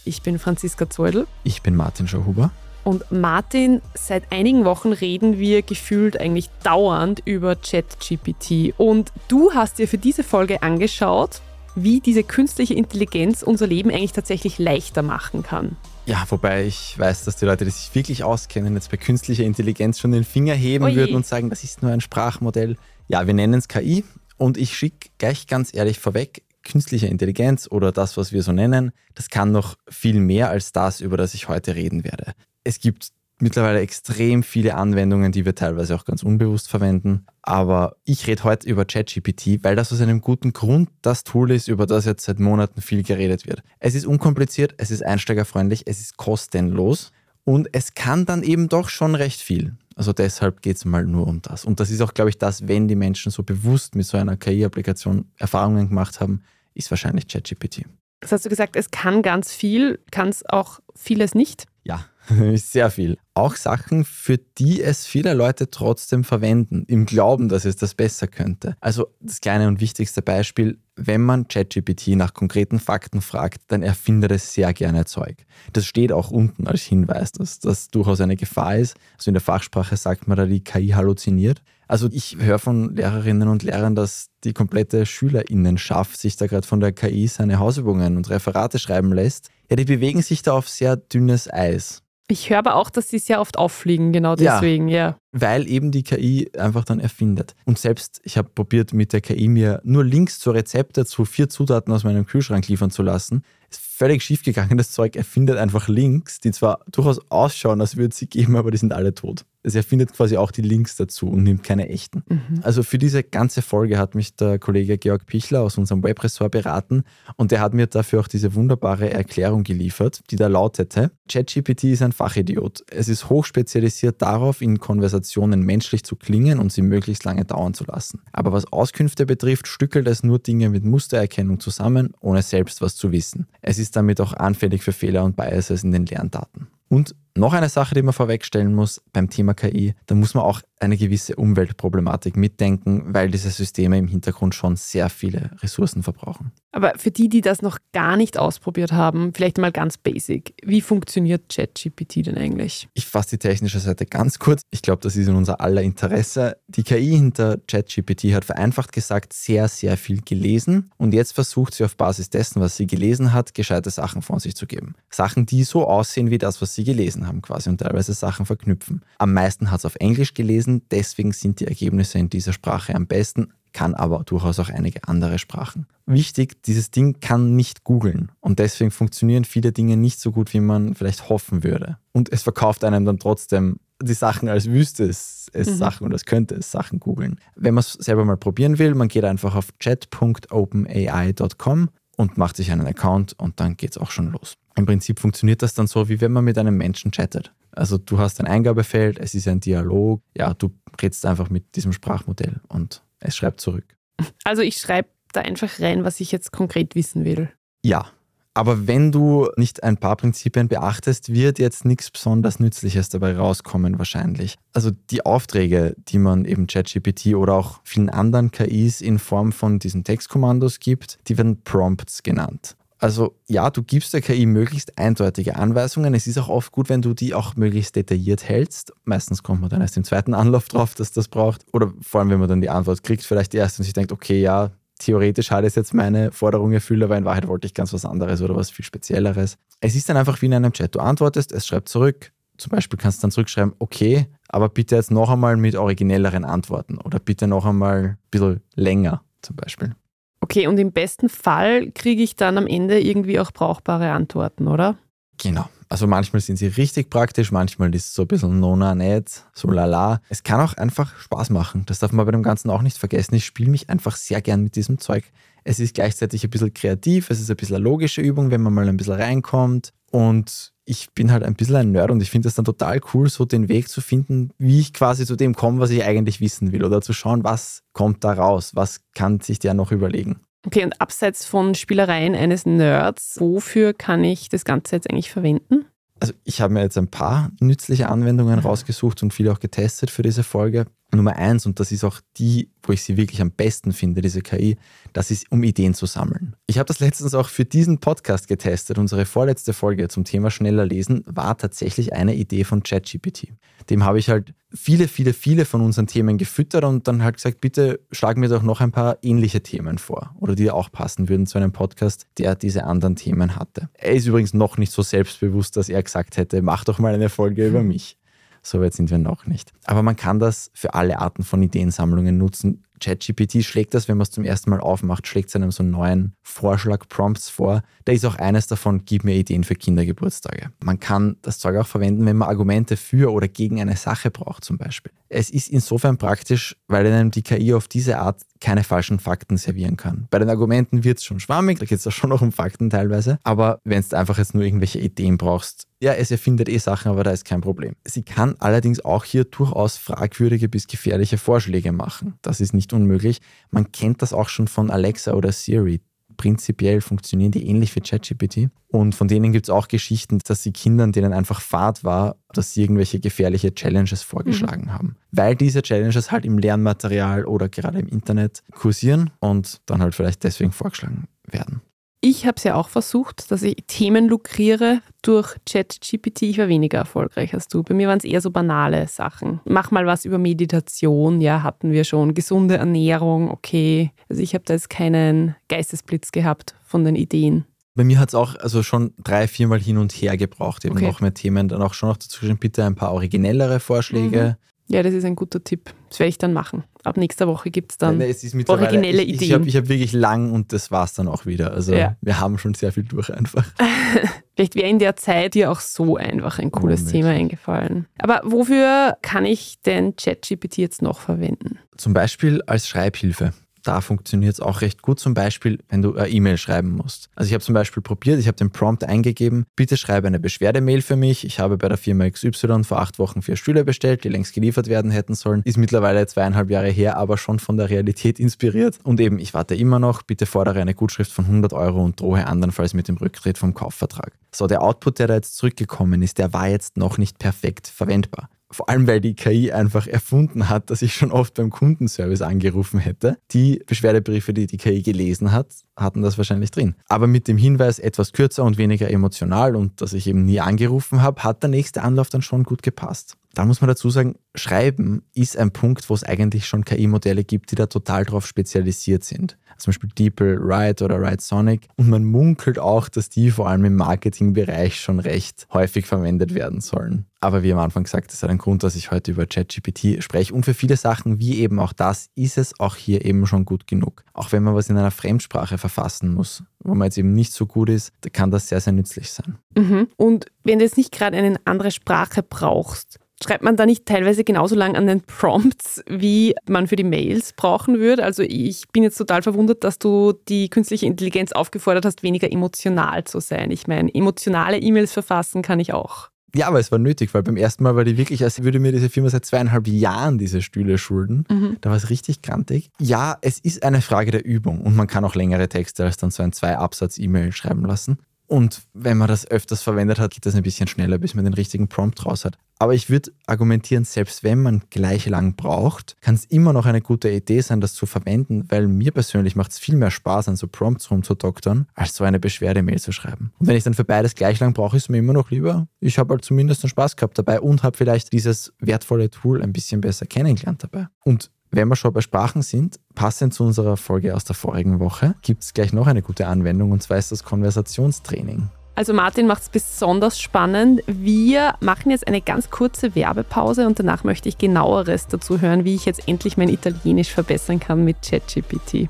Ich 0.04 0.22
bin 0.22 0.38
Franziska 0.38 0.88
Zeudel. 0.88 1.26
Ich 1.42 1.62
bin 1.62 1.74
Martin 1.74 2.06
Schauhuber. 2.06 2.52
Und 2.84 3.10
Martin, 3.10 3.80
seit 3.94 4.32
einigen 4.32 4.64
Wochen 4.64 4.92
reden 4.92 5.38
wir 5.38 5.62
gefühlt 5.62 6.20
eigentlich 6.20 6.50
dauernd 6.62 7.22
über 7.24 7.54
ChatGPT. 7.54 8.74
Und 8.76 9.12
du 9.28 9.52
hast 9.52 9.78
dir 9.78 9.86
für 9.86 9.98
diese 9.98 10.24
Folge 10.24 10.62
angeschaut, 10.62 11.40
wie 11.74 12.00
diese 12.00 12.22
künstliche 12.22 12.74
Intelligenz 12.74 13.42
unser 13.42 13.66
Leben 13.66 13.90
eigentlich 13.90 14.12
tatsächlich 14.12 14.58
leichter 14.58 15.02
machen 15.02 15.42
kann. 15.42 15.76
Ja, 16.04 16.24
wobei 16.28 16.66
ich 16.66 16.98
weiß, 16.98 17.24
dass 17.24 17.36
die 17.36 17.44
Leute, 17.44 17.64
die 17.64 17.70
sich 17.70 17.94
wirklich 17.94 18.24
auskennen, 18.24 18.74
jetzt 18.74 18.90
bei 18.90 18.96
künstlicher 18.96 19.44
Intelligenz 19.44 20.00
schon 20.00 20.10
den 20.10 20.24
Finger 20.24 20.54
heben 20.54 20.84
Oje. 20.84 20.96
würden 20.96 21.16
und 21.16 21.26
sagen, 21.26 21.48
das 21.48 21.62
ist 21.62 21.82
nur 21.82 21.92
ein 21.92 22.00
Sprachmodell. 22.00 22.76
Ja, 23.06 23.26
wir 23.26 23.34
nennen 23.34 23.54
es 23.54 23.68
KI 23.68 24.04
und 24.36 24.58
ich 24.58 24.76
schicke 24.76 25.10
gleich 25.18 25.46
ganz 25.46 25.72
ehrlich 25.72 26.00
vorweg, 26.00 26.42
künstliche 26.64 27.06
Intelligenz 27.06 27.68
oder 27.70 27.92
das, 27.92 28.16
was 28.16 28.32
wir 28.32 28.42
so 28.42 28.52
nennen, 28.52 28.92
das 29.14 29.28
kann 29.30 29.52
noch 29.52 29.76
viel 29.88 30.20
mehr 30.20 30.50
als 30.50 30.72
das, 30.72 31.00
über 31.00 31.16
das 31.16 31.34
ich 31.34 31.48
heute 31.48 31.74
reden 31.74 32.04
werde. 32.04 32.34
Es 32.64 32.80
gibt 32.80 33.08
mittlerweile 33.42 33.80
extrem 33.80 34.42
viele 34.42 34.76
Anwendungen, 34.76 35.32
die 35.32 35.44
wir 35.44 35.54
teilweise 35.54 35.94
auch 35.96 36.04
ganz 36.04 36.22
unbewusst 36.22 36.68
verwenden. 36.68 37.26
Aber 37.42 37.96
ich 38.04 38.26
rede 38.28 38.44
heute 38.44 38.68
über 38.68 38.84
ChatGPT, 38.84 39.64
weil 39.64 39.74
das 39.74 39.92
aus 39.92 40.00
einem 40.00 40.20
guten 40.20 40.52
Grund 40.52 40.88
das 41.02 41.24
Tool 41.24 41.50
ist, 41.50 41.68
über 41.68 41.86
das 41.86 42.04
jetzt 42.04 42.24
seit 42.24 42.38
Monaten 42.38 42.80
viel 42.80 43.02
geredet 43.02 43.46
wird. 43.46 43.62
Es 43.80 43.94
ist 43.94 44.06
unkompliziert, 44.06 44.74
es 44.78 44.92
ist 44.92 45.04
einsteigerfreundlich, 45.04 45.82
es 45.86 46.00
ist 46.00 46.16
kostenlos 46.16 47.10
und 47.44 47.68
es 47.72 47.94
kann 47.94 48.24
dann 48.26 48.44
eben 48.44 48.68
doch 48.68 48.88
schon 48.88 49.16
recht 49.16 49.40
viel. 49.40 49.76
Also 49.96 50.12
deshalb 50.12 50.62
geht 50.62 50.76
es 50.76 50.84
mal 50.84 51.04
nur 51.04 51.26
um 51.26 51.42
das. 51.42 51.64
Und 51.64 51.80
das 51.80 51.90
ist 51.90 52.00
auch, 52.00 52.14
glaube 52.14 52.30
ich, 52.30 52.38
das, 52.38 52.68
wenn 52.68 52.88
die 52.88 52.94
Menschen 52.94 53.30
so 53.32 53.42
bewusst 53.42 53.96
mit 53.96 54.06
so 54.06 54.16
einer 54.16 54.36
KI-Applikation 54.36 55.26
Erfahrungen 55.36 55.88
gemacht 55.88 56.20
haben, 56.20 56.42
ist 56.74 56.90
wahrscheinlich 56.90 57.26
ChatGPT. 57.26 57.84
Das 58.20 58.30
hast 58.30 58.44
du 58.44 58.48
gesagt, 58.48 58.76
es 58.76 58.92
kann 58.92 59.22
ganz 59.22 59.52
viel, 59.52 59.98
kann 60.12 60.28
es 60.28 60.48
auch 60.48 60.78
vieles 60.94 61.34
nicht? 61.34 61.66
Ja, 61.84 62.04
sehr 62.54 62.90
viel. 62.90 63.18
Auch 63.34 63.56
Sachen, 63.56 64.04
für 64.04 64.38
die 64.38 64.82
es 64.82 65.06
viele 65.06 65.34
Leute 65.34 65.70
trotzdem 65.70 66.22
verwenden, 66.22 66.84
im 66.86 67.06
Glauben, 67.06 67.48
dass 67.48 67.64
es 67.64 67.76
das 67.76 67.94
besser 67.94 68.28
könnte. 68.28 68.76
Also 68.80 69.08
das 69.20 69.40
kleine 69.40 69.68
und 69.68 69.80
wichtigste 69.80 70.22
Beispiel, 70.22 70.78
wenn 70.94 71.22
man 71.22 71.48
ChatGPT 71.48 72.08
nach 72.08 72.34
konkreten 72.34 72.78
Fakten 72.78 73.22
fragt, 73.22 73.62
dann 73.68 73.82
erfindet 73.82 74.30
es 74.30 74.52
sehr 74.52 74.72
gerne 74.74 75.06
Zeug. 75.06 75.44
Das 75.72 75.86
steht 75.86 76.12
auch 76.12 76.30
unten 76.30 76.66
als 76.66 76.82
Hinweis, 76.82 77.32
dass 77.32 77.58
das 77.58 77.88
durchaus 77.88 78.20
eine 78.20 78.36
Gefahr 78.36 78.76
ist. 78.76 78.96
Also 79.16 79.30
in 79.30 79.34
der 79.34 79.40
Fachsprache 79.40 79.96
sagt 79.96 80.28
man 80.28 80.36
da, 80.36 80.46
die 80.46 80.62
KI 80.62 80.88
halluziniert. 80.88 81.62
Also 81.88 82.08
ich 82.10 82.36
höre 82.38 82.58
von 82.58 82.94
Lehrerinnen 82.94 83.48
und 83.48 83.62
Lehrern, 83.62 83.94
dass 83.94 84.28
die 84.44 84.52
komplette 84.54 85.04
Schülerinnenschaft 85.04 86.18
sich 86.18 86.36
da 86.36 86.46
gerade 86.46 86.66
von 86.66 86.80
der 86.80 86.92
KI 86.92 87.26
seine 87.26 87.58
Hausübungen 87.58 88.16
und 88.16 88.30
Referate 88.30 88.78
schreiben 88.78 89.12
lässt. 89.12 89.50
Ja, 89.72 89.76
die 89.76 89.86
bewegen 89.86 90.20
sich 90.20 90.42
da 90.42 90.52
auf 90.52 90.68
sehr 90.68 90.96
dünnes 90.96 91.50
Eis. 91.50 92.02
Ich 92.28 92.50
höre 92.50 92.58
aber 92.58 92.74
auch, 92.74 92.90
dass 92.90 93.08
sie 93.08 93.18
sehr 93.18 93.40
oft 93.40 93.56
auffliegen, 93.56 94.12
genau 94.12 94.36
deswegen, 94.36 94.88
ja. 94.88 94.98
ja. 94.98 95.16
Weil 95.32 95.66
eben 95.66 95.90
die 95.92 96.02
KI 96.02 96.50
einfach 96.58 96.84
dann 96.84 97.00
erfindet. 97.00 97.54
Und 97.64 97.78
selbst, 97.78 98.20
ich 98.22 98.36
habe 98.36 98.50
probiert 98.54 98.92
mit 98.92 99.14
der 99.14 99.22
KI 99.22 99.48
mir 99.48 99.80
nur 99.82 100.04
Links 100.04 100.40
zu 100.40 100.50
Rezepte 100.50 101.06
zu 101.06 101.24
vier 101.24 101.48
Zutaten 101.48 101.90
aus 101.90 102.04
meinem 102.04 102.26
Kühlschrank 102.26 102.68
liefern 102.68 102.90
zu 102.90 103.02
lassen. 103.02 103.44
Ist 103.70 103.80
völlig 104.02 104.24
schief 104.24 104.42
gegangen. 104.42 104.78
Das 104.78 104.90
Zeug 104.90 105.14
erfindet 105.14 105.58
einfach 105.58 105.86
Links, 105.86 106.40
die 106.40 106.50
zwar 106.50 106.80
durchaus 106.90 107.20
ausschauen, 107.30 107.80
als 107.80 107.96
würde 107.96 108.08
es 108.08 108.16
sie 108.16 108.26
geben, 108.26 108.56
aber 108.56 108.72
die 108.72 108.76
sind 108.76 108.92
alle 108.92 109.14
tot 109.14 109.44
es 109.62 109.74
erfindet 109.74 110.12
quasi 110.12 110.36
auch 110.36 110.50
die 110.50 110.62
Links 110.62 110.96
dazu 110.96 111.28
und 111.28 111.42
nimmt 111.42 111.62
keine 111.62 111.88
echten. 111.88 112.24
Mhm. 112.28 112.60
Also 112.62 112.82
für 112.82 112.98
diese 112.98 113.22
ganze 113.22 113.62
Folge 113.62 113.98
hat 113.98 114.14
mich 114.14 114.34
der 114.34 114.58
Kollege 114.58 114.98
Georg 114.98 115.26
Pichler 115.26 115.60
aus 115.60 115.78
unserem 115.78 116.02
Webressort 116.02 116.50
beraten 116.50 117.04
und 117.36 117.52
der 117.52 117.60
hat 117.60 117.74
mir 117.74 117.86
dafür 117.86 118.20
auch 118.20 118.28
diese 118.28 118.54
wunderbare 118.54 119.10
Erklärung 119.10 119.62
geliefert, 119.62 120.22
die 120.30 120.36
da 120.36 120.48
lautete, 120.48 121.12
ChatGPT 121.28 121.84
ist 121.84 122.02
ein 122.02 122.12
Fachidiot. 122.12 122.84
Es 122.90 123.08
ist 123.08 123.30
hochspezialisiert 123.30 124.20
darauf, 124.20 124.60
in 124.60 124.78
Konversationen 124.78 125.62
menschlich 125.62 126.04
zu 126.04 126.16
klingen 126.16 126.58
und 126.58 126.72
sie 126.72 126.82
möglichst 126.82 127.24
lange 127.24 127.44
dauern 127.44 127.74
zu 127.74 127.84
lassen. 127.84 128.20
Aber 128.32 128.52
was 128.52 128.70
Auskünfte 128.72 129.26
betrifft, 129.26 129.68
stückelt 129.68 130.08
es 130.08 130.22
nur 130.22 130.38
Dinge 130.40 130.70
mit 130.70 130.84
Mustererkennung 130.84 131.60
zusammen, 131.60 132.12
ohne 132.20 132.42
selbst 132.42 132.80
was 132.80 132.96
zu 132.96 133.12
wissen. 133.12 133.46
Es 133.60 133.78
ist 133.78 133.91
damit 133.96 134.20
auch 134.20 134.32
anfällig 134.32 134.82
für 134.82 134.92
Fehler 134.92 135.24
und 135.24 135.36
Biases 135.36 135.84
in 135.84 135.92
den 135.92 136.06
Lerndaten. 136.06 136.68
Und 136.88 137.14
noch 137.36 137.52
eine 137.52 137.68
Sache, 137.68 137.94
die 137.94 138.02
man 138.02 138.12
vorwegstellen 138.12 138.74
muss 138.74 139.00
beim 139.12 139.30
Thema 139.30 139.54
KI, 139.54 139.94
da 140.06 140.14
muss 140.14 140.34
man 140.34 140.44
auch 140.44 140.60
eine 140.80 140.96
gewisse 140.96 141.36
Umweltproblematik 141.36 142.36
mitdenken, 142.36 143.14
weil 143.14 143.30
diese 143.30 143.50
Systeme 143.50 143.98
im 143.98 144.08
Hintergrund 144.08 144.54
schon 144.54 144.76
sehr 144.76 145.08
viele 145.08 145.50
Ressourcen 145.62 146.02
verbrauchen. 146.02 146.52
Aber 146.72 146.94
für 146.96 147.10
die, 147.10 147.28
die 147.28 147.42
das 147.42 147.62
noch 147.62 147.78
gar 147.92 148.16
nicht 148.16 148.38
ausprobiert 148.38 148.92
haben, 148.92 149.32
vielleicht 149.34 149.58
mal 149.58 149.70
ganz 149.70 149.98
basic. 149.98 150.54
Wie 150.64 150.80
funktioniert 150.80 151.50
ChatGPT 151.50 152.26
denn 152.26 152.36
eigentlich? 152.36 152.88
Ich 152.94 153.06
fasse 153.06 153.36
die 153.36 153.38
technische 153.38 153.78
Seite 153.78 154.06
ganz 154.06 154.38
kurz. 154.38 154.62
Ich 154.70 154.80
glaube, 154.80 155.02
das 155.02 155.14
ist 155.14 155.28
in 155.28 155.36
unser 155.36 155.60
aller 155.60 155.82
Interesse. 155.82 156.56
Die 156.68 156.82
KI 156.82 157.10
hinter 157.10 157.58
ChatGPT 157.68 158.32
hat 158.34 158.44
vereinfacht 158.44 158.92
gesagt 158.92 159.34
sehr, 159.34 159.68
sehr 159.68 159.98
viel 159.98 160.22
gelesen 160.22 160.90
und 160.96 161.12
jetzt 161.12 161.32
versucht 161.32 161.74
sie 161.74 161.84
auf 161.84 161.96
Basis 161.96 162.30
dessen, 162.30 162.60
was 162.60 162.76
sie 162.76 162.86
gelesen 162.86 163.34
hat, 163.34 163.52
gescheite 163.54 163.90
Sachen 163.90 164.22
von 164.22 164.38
sich 164.38 164.56
zu 164.56 164.66
geben. 164.66 164.94
Sachen, 165.10 165.44
die 165.44 165.64
so 165.64 165.86
aussehen 165.86 166.30
wie 166.30 166.38
das, 166.38 166.62
was 166.62 166.74
sie 166.74 166.84
gelesen 166.84 167.21
haben 167.26 167.42
quasi 167.42 167.68
und 167.68 167.78
teilweise 167.78 168.12
Sachen 168.12 168.46
verknüpfen. 168.46 169.02
Am 169.18 169.32
meisten 169.32 169.70
hat 169.70 169.80
es 169.80 169.84
auf 169.84 169.96
Englisch 169.96 170.34
gelesen 170.34 170.52
lesen. 170.52 170.82
Deswegen 170.90 171.32
sind 171.32 171.60
die 171.60 171.66
Ergebnisse 171.66 172.18
in 172.18 172.28
dieser 172.28 172.52
Sprache 172.52 172.94
am 172.94 173.06
besten, 173.06 173.54
kann 173.72 173.94
aber 173.94 174.24
durchaus 174.24 174.58
auch 174.58 174.68
einige 174.68 175.08
andere 175.08 175.38
Sprachen. 175.38 175.86
Wichtig, 176.04 176.62
dieses 176.64 176.90
Ding 176.90 177.20
kann 177.20 177.56
nicht 177.56 177.84
googeln 177.84 178.30
und 178.40 178.58
deswegen 178.58 178.90
funktionieren 178.90 179.44
viele 179.44 179.72
Dinge 179.72 179.96
nicht 179.96 180.20
so 180.20 180.32
gut, 180.32 180.52
wie 180.52 180.60
man 180.60 180.94
vielleicht 180.94 181.30
hoffen 181.30 181.64
würde. 181.64 181.96
Und 182.12 182.30
es 182.30 182.42
verkauft 182.42 182.84
einem 182.84 183.06
dann 183.06 183.18
trotzdem 183.18 183.76
die 184.02 184.12
Sachen, 184.14 184.48
als 184.48 184.68
wüsste 184.68 185.04
es, 185.04 185.46
es 185.52 185.68
mhm. 185.68 185.76
Sachen 185.76 186.04
und 186.04 186.12
als 186.12 186.24
könnte 186.24 186.56
es 186.56 186.72
Sachen 186.72 186.98
googeln. 187.00 187.38
Wenn 187.54 187.74
man 187.74 187.82
es 187.82 187.92
selber 187.92 188.24
mal 188.24 188.36
probieren 188.36 188.78
will, 188.78 188.94
man 188.94 189.08
geht 189.08 189.24
einfach 189.24 189.54
auf 189.54 189.68
chat.openai.com 189.78 191.88
und 192.16 192.36
macht 192.36 192.56
sich 192.56 192.72
einen 192.72 192.86
Account 192.86 193.34
und 193.38 193.60
dann 193.60 193.76
geht 193.76 193.92
es 193.92 193.98
auch 193.98 194.10
schon 194.10 194.32
los. 194.32 194.56
Im 194.76 194.86
Prinzip 194.86 195.20
funktioniert 195.20 195.62
das 195.62 195.74
dann 195.74 195.86
so, 195.86 196.08
wie 196.08 196.20
wenn 196.20 196.32
man 196.32 196.44
mit 196.44 196.58
einem 196.58 196.76
Menschen 196.76 197.10
chattet. 197.10 197.52
Also 197.72 197.98
du 197.98 198.18
hast 198.18 198.40
ein 198.40 198.46
Eingabefeld, 198.46 199.18
es 199.18 199.34
ist 199.34 199.48
ein 199.48 199.60
Dialog, 199.60 200.22
ja, 200.36 200.54
du 200.54 200.70
redest 201.00 201.24
einfach 201.26 201.50
mit 201.50 201.74
diesem 201.76 201.92
Sprachmodell 201.92 202.60
und 202.68 203.02
es 203.20 203.36
schreibt 203.36 203.60
zurück. 203.60 203.96
Also 204.44 204.62
ich 204.62 204.76
schreibe 204.76 205.08
da 205.32 205.40
einfach 205.40 205.80
rein, 205.80 206.04
was 206.04 206.20
ich 206.20 206.32
jetzt 206.32 206.52
konkret 206.52 206.94
wissen 206.94 207.24
will. 207.24 207.50
Ja, 207.82 208.10
aber 208.54 208.86
wenn 208.86 209.12
du 209.12 209.48
nicht 209.56 209.82
ein 209.82 209.96
paar 209.96 210.16
Prinzipien 210.16 210.68
beachtest, 210.68 211.32
wird 211.32 211.58
jetzt 211.58 211.86
nichts 211.86 212.10
besonders 212.10 212.60
Nützliches 212.60 213.08
dabei 213.08 213.36
rauskommen 213.36 213.98
wahrscheinlich. 213.98 214.56
Also 214.74 214.90
die 215.10 215.24
Aufträge, 215.24 215.94
die 215.96 216.18
man 216.18 216.44
eben 216.44 216.66
ChatGPT 216.66 217.34
oder 217.34 217.54
auch 217.54 217.80
vielen 217.84 218.10
anderen 218.10 218.50
KIs 218.50 219.00
in 219.00 219.18
Form 219.18 219.52
von 219.52 219.78
diesen 219.78 220.04
Textkommandos 220.04 220.80
gibt, 220.80 221.18
die 221.28 221.38
werden 221.38 221.62
Prompts 221.62 222.22
genannt. 222.22 222.76
Also 223.02 223.36
ja, 223.48 223.68
du 223.68 223.82
gibst 223.82 224.14
der 224.14 224.20
KI 224.20 224.46
möglichst 224.46 224.96
eindeutige 224.96 225.56
Anweisungen. 225.56 226.14
Es 226.14 226.28
ist 226.28 226.38
auch 226.38 226.48
oft 226.48 226.70
gut, 226.70 226.88
wenn 226.88 227.02
du 227.02 227.14
die 227.14 227.34
auch 227.34 227.56
möglichst 227.56 227.96
detailliert 227.96 228.48
hältst. 228.48 228.92
Meistens 229.02 229.42
kommt 229.42 229.60
man 229.60 229.70
dann 229.70 229.80
erst 229.80 229.96
im 229.96 230.04
zweiten 230.04 230.34
Anlauf 230.34 230.68
drauf, 230.68 230.94
dass 230.94 231.10
das 231.10 231.26
braucht. 231.26 231.66
Oder 231.72 231.92
vor 232.00 232.20
allem, 232.20 232.30
wenn 232.30 232.38
man 232.38 232.48
dann 232.48 232.60
die 232.60 232.70
Antwort 232.70 233.02
kriegt, 233.02 233.24
vielleicht 233.24 233.56
erst 233.56 233.80
und 233.80 233.84
sich 233.84 233.92
denkt, 233.92 234.12
okay, 234.12 234.40
ja, 234.40 234.70
theoretisch 235.00 235.50
hat 235.50 235.64
es 235.64 235.74
jetzt 235.74 235.92
meine 235.94 236.30
Forderung 236.30 236.70
erfüllt, 236.70 237.02
aber 237.02 237.16
in 237.16 237.24
Wahrheit 237.24 237.48
wollte 237.48 237.66
ich 237.66 237.74
ganz 237.74 237.92
was 237.92 238.04
anderes 238.04 238.40
oder 238.40 238.54
was 238.54 238.70
viel 238.70 238.84
Spezielleres. 238.84 239.58
Es 239.80 239.96
ist 239.96 240.08
dann 240.08 240.16
einfach 240.16 240.40
wie 240.40 240.46
in 240.46 240.54
einem 240.54 240.72
Chat. 240.72 240.94
Du 240.94 241.00
antwortest, 241.00 241.50
es 241.50 241.66
schreibt 241.66 241.88
zurück. 241.88 242.30
Zum 242.56 242.70
Beispiel 242.70 243.00
kannst 243.00 243.18
du 243.18 243.22
dann 243.22 243.32
zurückschreiben, 243.32 243.74
okay, 243.80 244.28
aber 244.46 244.68
bitte 244.68 244.94
jetzt 244.94 245.10
noch 245.10 245.28
einmal 245.28 245.56
mit 245.56 245.74
originelleren 245.74 246.44
Antworten 246.44 246.98
oder 246.98 247.18
bitte 247.18 247.48
noch 247.48 247.66
einmal 247.66 248.00
ein 248.00 248.18
bisschen 248.30 248.60
länger 248.76 249.24
zum 249.40 249.56
Beispiel. 249.56 249.96
Okay, 250.42 250.66
und 250.66 250.76
im 250.78 250.90
besten 250.90 251.28
Fall 251.28 251.92
kriege 251.92 252.22
ich 252.22 252.34
dann 252.34 252.58
am 252.58 252.66
Ende 252.66 253.00
irgendwie 253.00 253.38
auch 253.38 253.52
brauchbare 253.52 254.10
Antworten, 254.10 254.66
oder? 254.66 254.98
Genau. 255.40 255.68
Also 255.88 256.06
manchmal 256.08 256.40
sind 256.40 256.56
sie 256.56 256.66
richtig 256.66 257.10
praktisch, 257.10 257.52
manchmal 257.52 257.94
ist 257.94 258.06
es 258.06 258.14
so 258.14 258.22
ein 258.22 258.28
bisschen 258.28 258.58
nona 258.58 258.94
net, 258.94 259.44
so 259.52 259.70
lala. 259.70 260.20
Es 260.30 260.42
kann 260.42 260.60
auch 260.60 260.74
einfach 260.74 261.16
Spaß 261.16 261.50
machen. 261.50 261.84
Das 261.86 262.00
darf 262.00 262.12
man 262.12 262.26
bei 262.26 262.32
dem 262.32 262.42
Ganzen 262.42 262.70
auch 262.70 262.82
nicht 262.82 262.98
vergessen. 262.98 263.36
Ich 263.36 263.44
spiele 263.44 263.70
mich 263.70 263.88
einfach 263.88 264.16
sehr 264.16 264.42
gern 264.42 264.64
mit 264.64 264.74
diesem 264.74 264.98
Zeug. 264.98 265.24
Es 265.62 265.78
ist 265.78 265.94
gleichzeitig 265.94 266.42
ein 266.42 266.50
bisschen 266.50 266.74
kreativ, 266.74 267.30
es 267.30 267.40
ist 267.40 267.50
ein 267.50 267.56
bisschen 267.56 267.76
eine 267.76 267.84
logische 267.84 268.20
Übung, 268.20 268.50
wenn 268.50 268.62
man 268.62 268.74
mal 268.74 268.88
ein 268.88 268.96
bisschen 268.96 269.14
reinkommt. 269.14 269.92
Und 270.10 270.72
ich 270.84 271.10
bin 271.12 271.30
halt 271.30 271.42
ein 271.42 271.54
bisschen 271.54 271.76
ein 271.76 271.92
Nerd 271.92 272.10
und 272.10 272.22
ich 272.22 272.30
finde 272.30 272.48
es 272.48 272.54
dann 272.54 272.64
total 272.64 273.00
cool, 273.14 273.28
so 273.28 273.44
den 273.44 273.68
Weg 273.68 273.88
zu 273.88 274.00
finden, 274.00 274.50
wie 274.58 274.80
ich 274.80 274.92
quasi 274.92 275.26
zu 275.26 275.36
dem 275.36 275.54
komme, 275.54 275.80
was 275.80 275.90
ich 275.90 276.04
eigentlich 276.04 276.40
wissen 276.40 276.72
will 276.72 276.84
oder 276.84 277.00
zu 277.00 277.12
schauen, 277.12 277.44
was 277.44 277.82
kommt 277.92 278.24
da 278.24 278.32
raus, 278.32 278.72
was 278.74 279.00
kann 279.14 279.40
sich 279.40 279.58
der 279.58 279.74
noch 279.74 279.92
überlegen. 279.92 280.40
Okay, 280.64 280.84
und 280.84 281.00
abseits 281.00 281.44
von 281.44 281.74
Spielereien 281.74 282.34
eines 282.34 282.66
Nerds, 282.66 283.40
wofür 283.40 283.94
kann 283.94 284.22
ich 284.22 284.48
das 284.48 284.64
Ganze 284.64 284.96
jetzt 284.96 285.10
eigentlich 285.10 285.32
verwenden? 285.32 285.86
Also 286.22 286.34
ich 286.44 286.60
habe 286.60 286.72
mir 286.72 286.82
jetzt 286.82 286.96
ein 286.96 287.08
paar 287.08 287.50
nützliche 287.58 288.08
Anwendungen 288.08 288.60
rausgesucht 288.60 289.24
und 289.24 289.34
viele 289.34 289.50
auch 289.50 289.58
getestet 289.58 290.08
für 290.08 290.22
diese 290.22 290.44
Folge. 290.44 290.86
Nummer 291.12 291.34
eins, 291.34 291.66
und 291.66 291.80
das 291.80 291.90
ist 291.90 292.04
auch 292.04 292.20
die, 292.36 292.70
wo 292.84 292.92
ich 292.92 293.02
sie 293.02 293.16
wirklich 293.16 293.42
am 293.42 293.50
besten 293.50 293.92
finde, 293.92 294.20
diese 294.20 294.40
KI, 294.40 294.76
das 295.12 295.32
ist, 295.32 295.50
um 295.50 295.64
Ideen 295.64 295.94
zu 295.94 296.06
sammeln. 296.06 296.54
Ich 296.68 296.78
habe 296.78 296.86
das 296.86 297.00
letztens 297.00 297.34
auch 297.34 297.48
für 297.48 297.64
diesen 297.64 297.98
Podcast 297.98 298.46
getestet. 298.46 298.98
Unsere 298.98 299.26
vorletzte 299.26 299.72
Folge 299.72 300.06
zum 300.06 300.22
Thema 300.22 300.52
schneller 300.52 300.86
lesen 300.86 301.24
war 301.26 301.58
tatsächlich 301.58 302.12
eine 302.12 302.36
Idee 302.36 302.62
von 302.62 302.84
ChatGPT. 302.84 303.48
Dem 303.90 304.04
habe 304.04 304.20
ich 304.20 304.28
halt 304.28 304.54
viele, 304.74 305.08
viele, 305.08 305.32
viele 305.32 305.64
von 305.64 305.80
unseren 305.80 306.06
Themen 306.06 306.38
gefüttert 306.38 306.84
und 306.84 307.08
dann 307.08 307.22
halt 307.22 307.36
gesagt, 307.36 307.60
bitte 307.60 308.00
schlag 308.10 308.36
mir 308.36 308.48
doch 308.48 308.62
noch 308.62 308.80
ein 308.80 308.92
paar 308.92 309.18
ähnliche 309.22 309.62
Themen 309.62 309.98
vor 309.98 310.34
oder 310.38 310.54
die 310.54 310.70
auch 310.70 310.90
passen 310.90 311.28
würden 311.28 311.46
zu 311.46 311.58
einem 311.58 311.72
Podcast, 311.72 312.26
der 312.38 312.54
diese 312.54 312.84
anderen 312.84 313.16
Themen 313.16 313.56
hatte. 313.56 313.88
Er 313.94 314.12
ist 314.12 314.26
übrigens 314.26 314.54
noch 314.54 314.78
nicht 314.78 314.92
so 314.92 315.02
selbstbewusst, 315.02 315.76
dass 315.76 315.88
er 315.88 316.02
gesagt 316.02 316.36
hätte, 316.36 316.62
mach 316.62 316.84
doch 316.84 316.98
mal 316.98 317.14
eine 317.14 317.28
Folge 317.28 317.66
über 317.66 317.82
mich. 317.82 318.16
So 318.62 318.80
weit 318.80 318.94
sind 318.94 319.10
wir 319.10 319.18
noch 319.18 319.46
nicht. 319.46 319.72
Aber 319.86 320.02
man 320.02 320.16
kann 320.16 320.38
das 320.38 320.70
für 320.72 320.94
alle 320.94 321.18
Arten 321.18 321.42
von 321.42 321.62
Ideensammlungen 321.62 322.38
nutzen. 322.38 322.84
ChatGPT 323.02 323.64
schlägt 323.64 323.94
das, 323.94 324.06
wenn 324.06 324.16
man 324.16 324.22
es 324.22 324.30
zum 324.30 324.44
ersten 324.44 324.70
Mal 324.70 324.80
aufmacht, 324.80 325.26
schlägt 325.26 325.48
es 325.48 325.56
einem 325.56 325.72
so 325.72 325.82
einen 325.82 325.90
neuen 325.90 326.36
Vorschlag, 326.42 327.08
Prompts 327.08 327.48
vor. 327.48 327.82
Da 328.04 328.12
ist 328.12 328.24
auch 328.24 328.36
eines 328.36 328.68
davon, 328.68 329.02
gib 329.04 329.24
mir 329.24 329.34
Ideen 329.34 329.64
für 329.64 329.74
Kindergeburtstage. 329.74 330.70
Man 330.82 331.00
kann 331.00 331.36
das 331.42 331.58
Zeug 331.58 331.76
auch 331.78 331.86
verwenden, 331.86 332.24
wenn 332.24 332.36
man 332.36 332.48
Argumente 332.48 332.96
für 332.96 333.32
oder 333.32 333.48
gegen 333.48 333.80
eine 333.80 333.96
Sache 333.96 334.30
braucht 334.30 334.64
zum 334.64 334.78
Beispiel. 334.78 335.10
Es 335.28 335.50
ist 335.50 335.68
insofern 335.68 336.16
praktisch, 336.16 336.76
weil 336.86 337.06
einem 337.06 337.32
die 337.32 337.42
KI 337.42 337.74
auf 337.74 337.88
diese 337.88 338.18
Art 338.18 338.42
keine 338.60 338.84
falschen 338.84 339.18
Fakten 339.18 339.56
servieren 339.56 339.96
kann. 339.96 340.28
Bei 340.30 340.38
den 340.38 340.48
Argumenten 340.48 341.02
wird 341.02 341.18
es 341.18 341.24
schon 341.24 341.40
schwammig, 341.40 341.80
da 341.80 341.86
geht 341.86 341.98
es 341.98 342.06
auch 342.06 342.12
schon 342.12 342.30
noch 342.30 342.42
um 342.42 342.52
Fakten 342.52 342.90
teilweise. 342.90 343.38
Aber 343.42 343.80
wenn 343.82 344.04
du 344.08 344.16
einfach 344.16 344.38
jetzt 344.38 344.54
nur 344.54 344.62
irgendwelche 344.62 345.00
Ideen 345.00 345.38
brauchst, 345.38 345.88
ja, 346.02 346.14
es 346.14 346.32
erfindet 346.32 346.68
eh 346.68 346.78
Sachen, 346.78 347.12
aber 347.12 347.22
da 347.22 347.30
ist 347.30 347.44
kein 347.44 347.60
Problem. 347.60 347.94
Sie 348.04 348.24
kann 348.24 348.56
allerdings 348.58 349.04
auch 349.04 349.22
hier 349.22 349.44
durchaus 349.44 349.96
fragwürdige 349.96 350.68
bis 350.68 350.88
gefährliche 350.88 351.38
Vorschläge 351.38 351.92
machen. 351.92 352.34
Das 352.42 352.60
ist 352.60 352.74
nicht 352.74 352.92
unmöglich. 352.92 353.40
Man 353.70 353.92
kennt 353.92 354.20
das 354.20 354.32
auch 354.32 354.48
schon 354.48 354.66
von 354.66 354.90
Alexa 354.90 355.32
oder 355.34 355.52
Siri. 355.52 356.00
Prinzipiell 356.36 357.02
funktionieren 357.02 357.52
die 357.52 357.68
ähnlich 357.68 357.94
wie 357.94 358.00
ChatGPT. 358.00 358.70
Und 358.88 359.14
von 359.14 359.28
denen 359.28 359.52
gibt 359.52 359.66
es 359.66 359.70
auch 359.70 359.86
Geschichten, 359.86 360.40
dass 360.44 360.64
sie 360.64 360.72
Kindern, 360.72 361.12
denen 361.12 361.32
einfach 361.32 361.60
Fahrt 361.60 362.02
war, 362.02 362.34
dass 362.52 362.74
sie 362.74 362.82
irgendwelche 362.82 363.20
gefährliche 363.20 363.72
Challenges 363.72 364.22
vorgeschlagen 364.22 364.86
mhm. 364.86 364.92
haben. 364.92 365.16
Weil 365.30 365.54
diese 365.54 365.82
Challenges 365.82 366.32
halt 366.32 366.44
im 366.44 366.58
Lernmaterial 366.58 367.44
oder 367.44 367.68
gerade 367.68 368.00
im 368.00 368.08
Internet 368.08 368.64
kursieren 368.72 369.30
und 369.38 369.80
dann 369.86 370.02
halt 370.02 370.16
vielleicht 370.16 370.42
deswegen 370.42 370.72
vorgeschlagen 370.72 371.28
werden. 371.46 371.80
Ich 372.24 372.46
habe 372.46 372.54
es 372.56 372.62
ja 372.62 372.76
auch 372.76 372.88
versucht, 372.88 373.50
dass 373.50 373.64
ich 373.64 373.74
Themen 373.88 374.28
lukriere 374.28 375.00
durch 375.22 375.56
ChatGPT. 375.68 376.42
Ich 376.42 376.58
war 376.58 376.68
weniger 376.68 376.98
erfolgreich 376.98 377.52
als 377.52 377.66
du. 377.66 377.82
Bei 377.82 377.94
mir 377.94 378.06
waren 378.06 378.18
es 378.18 378.24
eher 378.24 378.40
so 378.40 378.52
banale 378.52 379.08
Sachen. 379.08 379.60
Mach 379.64 379.90
mal 379.90 380.06
was 380.06 380.24
über 380.24 380.38
Meditation, 380.38 381.40
ja, 381.40 381.64
hatten 381.64 381.90
wir 381.90 382.04
schon. 382.04 382.34
Gesunde 382.34 382.76
Ernährung, 382.76 383.50
okay. 383.50 384.12
Also 384.28 384.40
ich 384.40 384.54
habe 384.54 384.62
da 384.64 384.74
jetzt 384.74 384.88
keinen 384.88 385.56
Geistesblitz 385.68 386.30
gehabt 386.30 386.76
von 386.84 387.02
den 387.02 387.16
Ideen. 387.16 387.64
Bei 387.96 388.04
mir 388.04 388.20
hat 388.20 388.28
es 388.28 388.36
auch 388.36 388.54
also 388.54 388.84
schon 388.84 389.14
drei, 389.18 389.48
viermal 389.48 389.80
hin 389.80 389.98
und 389.98 390.12
her 390.12 390.36
gebraucht, 390.36 390.84
eben 390.84 390.94
okay. 390.94 391.08
noch 391.08 391.20
mehr 391.20 391.34
Themen. 391.34 391.66
Dann 391.66 391.82
auch 391.82 391.92
schon 391.92 392.08
noch 392.08 392.18
dazu 392.18 392.38
geschrieben, 392.38 392.60
bitte 392.60 392.84
ein 392.84 392.94
paar 392.94 393.12
originellere 393.12 393.80
Vorschläge. 393.80 394.56
Mhm. 394.60 394.71
Ja, 394.88 395.02
das 395.02 395.14
ist 395.14 395.24
ein 395.24 395.36
guter 395.36 395.62
Tipp. 395.62 395.94
Das 396.10 396.18
werde 396.18 396.28
ich 396.28 396.38
dann 396.38 396.52
machen. 396.52 396.84
Ab 397.04 397.16
nächster 397.16 397.48
Woche 397.48 397.70
gibt 397.70 397.92
es 397.92 397.98
dann 397.98 398.20
ja, 398.20 398.26
originelle 398.68 399.22
ich, 399.22 399.34
Ideen. 399.34 399.66
Ich 399.66 399.76
habe 399.76 399.84
hab 399.84 399.88
wirklich 399.88 400.12
lang 400.12 400.52
und 400.52 400.72
das 400.72 400.90
war 400.90 401.04
es 401.04 401.14
dann 401.14 401.28
auch 401.28 401.46
wieder. 401.46 401.72
Also 401.72 401.94
ja. 401.94 402.16
wir 402.20 402.38
haben 402.38 402.58
schon 402.58 402.74
sehr 402.74 402.92
viel 402.92 403.04
durch 403.04 403.32
einfach. 403.32 403.66
Vielleicht 404.54 404.74
wäre 404.74 404.88
in 404.88 404.98
der 404.98 405.16
Zeit 405.16 405.54
dir 405.54 405.70
auch 405.70 405.80
so 405.80 406.16
einfach 406.16 406.58
ein 406.58 406.70
cooles 406.70 407.06
oh, 407.06 407.10
Thema 407.10 407.30
eingefallen. 407.30 408.06
Aber 408.18 408.42
wofür 408.44 409.16
kann 409.22 409.46
ich 409.46 409.80
denn 409.80 410.14
ChatGPT 410.16 410.76
jetzt 410.78 411.00
noch 411.00 411.20
verwenden? 411.20 411.78
Zum 411.96 412.12
Beispiel 412.12 412.62
als 412.62 412.86
Schreibhilfe 412.88 413.52
da 413.82 414.00
funktioniert 414.00 414.54
es 414.54 414.60
auch 414.60 414.80
recht 414.80 415.02
gut, 415.02 415.20
zum 415.20 415.34
Beispiel, 415.34 415.78
wenn 415.88 416.02
du 416.02 416.14
eine 416.14 416.28
E-Mail 416.28 416.56
schreiben 416.58 416.90
musst. 416.90 417.28
Also 417.34 417.48
ich 417.48 417.54
habe 417.54 417.64
zum 417.64 417.74
Beispiel 417.74 418.02
probiert, 418.02 418.38
ich 418.38 418.46
habe 418.46 418.56
den 418.56 418.70
Prompt 418.70 419.04
eingegeben, 419.04 419.64
bitte 419.76 419.96
schreibe 419.96 420.26
eine 420.26 420.40
Beschwerdemail 420.40 421.02
für 421.02 421.16
mich. 421.16 421.44
Ich 421.44 421.58
habe 421.58 421.76
bei 421.76 421.88
der 421.88 421.98
Firma 421.98 422.28
XY 422.28 422.84
vor 422.84 423.00
acht 423.00 423.18
Wochen 423.18 423.42
vier 423.42 423.56
Stühle 423.56 423.84
bestellt, 423.84 424.24
die 424.24 424.28
längst 424.28 424.54
geliefert 424.54 424.88
werden 424.88 425.10
hätten 425.10 425.34
sollen. 425.34 425.62
Ist 425.64 425.78
mittlerweile 425.78 426.26
zweieinhalb 426.26 426.70
Jahre 426.70 426.88
her, 426.88 427.16
aber 427.16 427.38
schon 427.38 427.58
von 427.58 427.76
der 427.76 427.90
Realität 427.90 428.38
inspiriert. 428.38 428.98
Und 429.02 429.20
eben, 429.20 429.38
ich 429.38 429.54
warte 429.54 429.74
immer 429.74 429.98
noch, 429.98 430.22
bitte 430.22 430.46
fordere 430.46 430.80
eine 430.80 430.94
Gutschrift 430.94 431.32
von 431.32 431.46
100 431.46 431.72
Euro 431.72 432.04
und 432.04 432.20
drohe 432.20 432.46
andernfalls 432.46 432.94
mit 432.94 433.08
dem 433.08 433.16
Rücktritt 433.16 433.58
vom 433.58 433.74
Kaufvertrag. 433.74 434.32
So, 434.54 434.66
der 434.66 434.82
Output, 434.82 435.18
der 435.18 435.26
da 435.28 435.34
jetzt 435.34 435.56
zurückgekommen 435.56 436.22
ist, 436.22 436.38
der 436.38 436.52
war 436.52 436.68
jetzt 436.68 436.96
noch 436.96 437.18
nicht 437.18 437.38
perfekt 437.38 437.86
verwendbar. 437.86 438.48
Vor 438.72 438.88
allem, 438.88 439.06
weil 439.06 439.20
die 439.20 439.34
KI 439.34 439.70
einfach 439.70 440.06
erfunden 440.06 440.68
hat, 440.70 440.90
dass 440.90 441.02
ich 441.02 441.14
schon 441.14 441.30
oft 441.30 441.54
beim 441.54 441.70
Kundenservice 441.70 442.40
angerufen 442.40 442.98
hätte. 442.98 443.36
Die 443.50 443.82
Beschwerdebriefe, 443.86 444.54
die 444.54 444.66
die 444.66 444.78
KI 444.78 445.02
gelesen 445.02 445.52
hat, 445.52 445.68
hatten 445.94 446.22
das 446.22 446.38
wahrscheinlich 446.38 446.70
drin. 446.70 446.94
Aber 447.08 447.26
mit 447.26 447.48
dem 447.48 447.58
Hinweis 447.58 447.98
etwas 447.98 448.32
kürzer 448.32 448.64
und 448.64 448.78
weniger 448.78 449.10
emotional 449.10 449.76
und 449.76 450.00
dass 450.00 450.14
ich 450.14 450.26
eben 450.26 450.46
nie 450.46 450.60
angerufen 450.60 451.22
habe, 451.22 451.44
hat 451.44 451.62
der 451.62 451.70
nächste 451.70 452.02
Anlauf 452.02 452.30
dann 452.30 452.42
schon 452.42 452.64
gut 452.64 452.82
gepasst. 452.82 453.36
Da 453.54 453.64
muss 453.64 453.80
man 453.80 453.88
dazu 453.88 454.08
sagen, 454.10 454.36
Schreiben 454.54 455.22
ist 455.34 455.56
ein 455.56 455.72
Punkt, 455.72 456.08
wo 456.08 456.14
es 456.14 456.24
eigentlich 456.24 456.66
schon 456.66 456.84
KI-Modelle 456.84 457.44
gibt, 457.44 457.70
die 457.70 457.74
da 457.74 457.86
total 457.86 458.24
drauf 458.24 458.46
spezialisiert 458.46 459.24
sind 459.24 459.58
zum 459.82 459.90
Beispiel 459.90 460.10
DeepL 460.16 460.58
Write 460.60 461.04
oder 461.04 461.20
Write 461.20 461.42
Sonic. 461.42 461.88
Und 461.96 462.08
man 462.08 462.24
munkelt 462.24 462.78
auch, 462.78 463.08
dass 463.08 463.28
die 463.28 463.50
vor 463.50 463.68
allem 463.68 463.84
im 463.84 463.96
Marketingbereich 463.96 465.00
schon 465.00 465.18
recht 465.18 465.66
häufig 465.72 466.06
verwendet 466.06 466.54
werden 466.54 466.80
sollen. 466.80 467.26
Aber 467.40 467.64
wie 467.64 467.72
am 467.72 467.80
Anfang 467.80 468.04
gesagt, 468.04 468.32
das 468.32 468.42
hat 468.42 468.50
einen 468.50 468.60
Grund, 468.60 468.84
dass 468.84 468.94
ich 468.94 469.10
heute 469.10 469.32
über 469.32 469.46
ChatGPT 469.46 470.22
spreche. 470.22 470.54
Und 470.54 470.64
für 470.64 470.74
viele 470.74 470.96
Sachen, 470.96 471.40
wie 471.40 471.58
eben 471.58 471.80
auch 471.80 471.92
das, 471.92 472.28
ist 472.36 472.56
es 472.56 472.78
auch 472.78 472.94
hier 472.94 473.24
eben 473.24 473.46
schon 473.46 473.64
gut 473.64 473.88
genug. 473.88 474.24
Auch 474.32 474.52
wenn 474.52 474.62
man 474.62 474.76
was 474.76 474.88
in 474.88 474.96
einer 474.96 475.10
Fremdsprache 475.10 475.76
verfassen 475.76 476.32
muss, 476.32 476.62
wo 476.78 476.94
man 476.94 477.06
jetzt 477.06 477.18
eben 477.18 477.34
nicht 477.34 477.52
so 477.52 477.66
gut 477.66 477.88
ist, 477.88 478.12
kann 478.32 478.52
das 478.52 478.68
sehr, 478.68 478.80
sehr 478.80 478.92
nützlich 478.92 479.32
sein. 479.32 479.58
Mhm. 479.76 480.08
Und 480.16 480.46
wenn 480.62 480.78
du 480.78 480.84
jetzt 480.84 480.96
nicht 480.96 481.10
gerade 481.10 481.36
eine 481.36 481.56
andere 481.64 481.90
Sprache 481.90 482.44
brauchst, 482.44 483.18
Schreibt 483.42 483.64
man 483.64 483.76
da 483.76 483.86
nicht 483.86 484.06
teilweise 484.06 484.44
genauso 484.44 484.74
lang 484.74 484.96
an 484.96 485.06
den 485.06 485.20
Prompts, 485.20 486.02
wie 486.08 486.54
man 486.68 486.86
für 486.86 486.96
die 486.96 487.04
Mails 487.04 487.52
brauchen 487.54 487.98
würde? 487.98 488.24
Also 488.24 488.42
ich 488.42 488.84
bin 488.92 489.02
jetzt 489.02 489.16
total 489.16 489.42
verwundert, 489.42 489.84
dass 489.84 489.98
du 489.98 490.32
die 490.48 490.68
künstliche 490.68 491.06
Intelligenz 491.06 491.52
aufgefordert 491.52 492.04
hast, 492.04 492.22
weniger 492.22 492.52
emotional 492.52 493.24
zu 493.24 493.40
sein. 493.40 493.70
Ich 493.70 493.86
meine, 493.86 494.14
emotionale 494.14 494.78
E-Mails 494.78 495.12
verfassen 495.12 495.62
kann 495.62 495.80
ich 495.80 495.92
auch. 495.92 496.28
Ja, 496.54 496.68
aber 496.68 496.78
es 496.78 496.92
war 496.92 496.98
nötig, 496.98 497.32
weil 497.32 497.42
beim 497.42 497.56
ersten 497.56 497.82
Mal 497.82 497.96
war 497.96 498.04
die 498.04 498.18
wirklich, 498.18 498.44
als 498.44 498.62
würde 498.62 498.78
mir 498.78 498.92
diese 498.92 499.08
Firma 499.08 499.30
seit 499.30 499.46
zweieinhalb 499.46 499.88
Jahren 499.88 500.36
diese 500.36 500.60
Stühle 500.60 500.98
schulden. 500.98 501.44
Mhm. 501.50 501.78
Da 501.80 501.90
war 501.90 501.96
es 501.96 502.10
richtig 502.10 502.42
grantig. 502.42 502.90
Ja, 503.00 503.38
es 503.40 503.58
ist 503.58 503.82
eine 503.82 504.02
Frage 504.02 504.30
der 504.30 504.44
Übung 504.44 504.82
und 504.82 504.94
man 504.94 505.06
kann 505.06 505.24
auch 505.24 505.34
längere 505.34 505.68
Texte 505.68 506.04
als 506.04 506.18
dann 506.18 506.30
so 506.30 506.42
ein 506.42 506.52
Zwei-Absatz-E-Mail 506.52 507.52
schreiben 507.52 507.86
lassen. 507.86 508.18
Und 508.46 508.82
wenn 508.92 509.16
man 509.16 509.28
das 509.28 509.50
öfters 509.50 509.82
verwendet 509.82 510.18
hat, 510.18 510.32
geht 510.32 510.44
das 510.44 510.54
ein 510.54 510.62
bisschen 510.62 510.86
schneller, 510.86 511.18
bis 511.18 511.34
man 511.34 511.44
den 511.44 511.54
richtigen 511.54 511.88
Prompt 511.88 512.26
raus 512.26 512.44
hat. 512.44 512.58
Aber 512.78 512.94
ich 512.94 513.08
würde 513.08 513.30
argumentieren, 513.46 514.04
selbst 514.04 514.42
wenn 514.42 514.60
man 514.60 514.82
gleich 514.90 515.26
lang 515.26 515.54
braucht, 515.54 516.16
kann 516.20 516.34
es 516.34 516.44
immer 516.46 516.72
noch 516.72 516.84
eine 516.84 517.00
gute 517.00 517.30
Idee 517.30 517.60
sein, 517.60 517.80
das 517.80 517.94
zu 517.94 518.06
verwenden, 518.06 518.64
weil 518.68 518.88
mir 518.88 519.12
persönlich 519.12 519.54
macht 519.54 519.70
es 519.70 519.78
viel 519.78 519.94
mehr 519.96 520.10
Spaß, 520.10 520.48
an 520.48 520.56
so 520.56 520.66
Prompts 520.66 521.10
rumzudoktern, 521.10 521.86
als 521.94 522.16
so 522.16 522.24
eine 522.24 522.40
Beschwerdemail 522.40 522.98
zu 522.98 523.12
schreiben. 523.12 523.52
Und 523.60 523.68
wenn 523.68 523.76
ich 523.76 523.84
dann 523.84 523.94
für 523.94 524.04
beides 524.04 524.34
gleich 524.34 524.58
lang 524.58 524.74
brauche, 524.74 524.96
ist 524.96 525.08
mir 525.08 525.18
immer 525.18 525.32
noch 525.32 525.50
lieber, 525.50 525.86
ich 526.00 526.18
habe 526.18 526.34
halt 526.34 526.44
zumindest 526.44 526.82
einen 526.82 526.90
Spaß 526.90 527.14
gehabt 527.16 527.38
dabei 527.38 527.60
und 527.60 527.84
habe 527.84 527.96
vielleicht 527.96 528.32
dieses 528.32 528.72
wertvolle 528.80 529.30
Tool 529.30 529.62
ein 529.62 529.72
bisschen 529.72 530.00
besser 530.00 530.26
kennengelernt 530.26 530.82
dabei. 530.82 531.06
Und 531.24 531.52
wenn 531.72 531.88
wir 531.88 531.96
schon 531.96 532.12
bei 532.12 532.20
Sprachen 532.20 532.62
sind, 532.62 533.00
passend 533.14 533.54
zu 533.54 533.64
unserer 533.64 533.96
Folge 533.96 534.36
aus 534.36 534.44
der 534.44 534.54
vorigen 534.54 535.00
Woche, 535.00 535.34
gibt 535.40 535.62
es 535.62 535.72
gleich 535.72 535.92
noch 535.92 536.06
eine 536.06 536.22
gute 536.22 536.46
Anwendung 536.46 536.92
und 536.92 537.02
zwar 537.02 537.16
ist 537.16 537.32
das 537.32 537.44
Konversationstraining. 537.44 538.68
Also 538.94 539.14
Martin 539.14 539.46
macht 539.46 539.62
es 539.62 539.68
besonders 539.70 540.38
spannend. 540.38 541.00
Wir 541.06 541.74
machen 541.80 542.10
jetzt 542.10 542.28
eine 542.28 542.42
ganz 542.42 542.68
kurze 542.68 543.14
Werbepause 543.14 543.86
und 543.86 543.98
danach 543.98 544.22
möchte 544.22 544.50
ich 544.50 544.58
genaueres 544.58 545.28
dazu 545.28 545.62
hören, 545.62 545.86
wie 545.86 545.94
ich 545.94 546.04
jetzt 546.04 546.28
endlich 546.28 546.58
mein 546.58 546.68
Italienisch 546.68 547.32
verbessern 547.32 547.80
kann 547.80 548.04
mit 548.04 548.16
ChatGPT. 548.20 549.08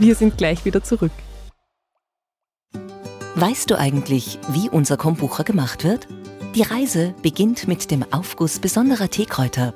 Wir 0.00 0.16
sind 0.16 0.36
gleich 0.36 0.64
wieder 0.64 0.82
zurück. 0.82 1.12
Weißt 3.36 3.70
du 3.70 3.78
eigentlich, 3.78 4.40
wie 4.48 4.68
unser 4.68 4.96
Kombucha 4.96 5.44
gemacht 5.44 5.84
wird? 5.84 6.08
Die 6.54 6.62
Reise 6.62 7.16
beginnt 7.20 7.66
mit 7.66 7.90
dem 7.90 8.04
Aufguss 8.12 8.60
besonderer 8.60 9.10
Teekräuter. 9.10 9.74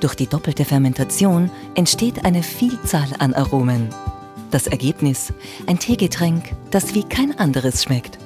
Durch 0.00 0.14
die 0.14 0.26
doppelte 0.26 0.64
Fermentation 0.64 1.50
entsteht 1.74 2.24
eine 2.24 2.42
Vielzahl 2.42 3.08
an 3.18 3.34
Aromen. 3.34 3.90
Das 4.50 4.66
Ergebnis? 4.66 5.34
Ein 5.66 5.78
Teegetränk, 5.78 6.44
das 6.70 6.94
wie 6.94 7.02
kein 7.02 7.38
anderes 7.38 7.82
schmeckt. 7.82 8.18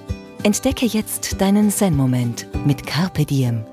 Entdecke 0.45 0.87
jetzt 0.87 1.41
deinen 1.41 1.71
Zen-Moment 1.71 2.47
mit 2.65 2.87
Carpe 2.87 3.25
Diem. 3.25 3.65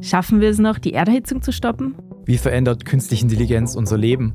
Schaffen 0.00 0.40
wir 0.40 0.48
es 0.48 0.58
noch, 0.58 0.78
die 0.78 0.94
Erderhitzung 0.94 1.42
zu 1.42 1.52
stoppen? 1.52 1.96
Wie 2.24 2.38
verändert 2.38 2.86
künstliche 2.86 3.24
Intelligenz 3.24 3.74
unser 3.74 3.98
Leben? 3.98 4.34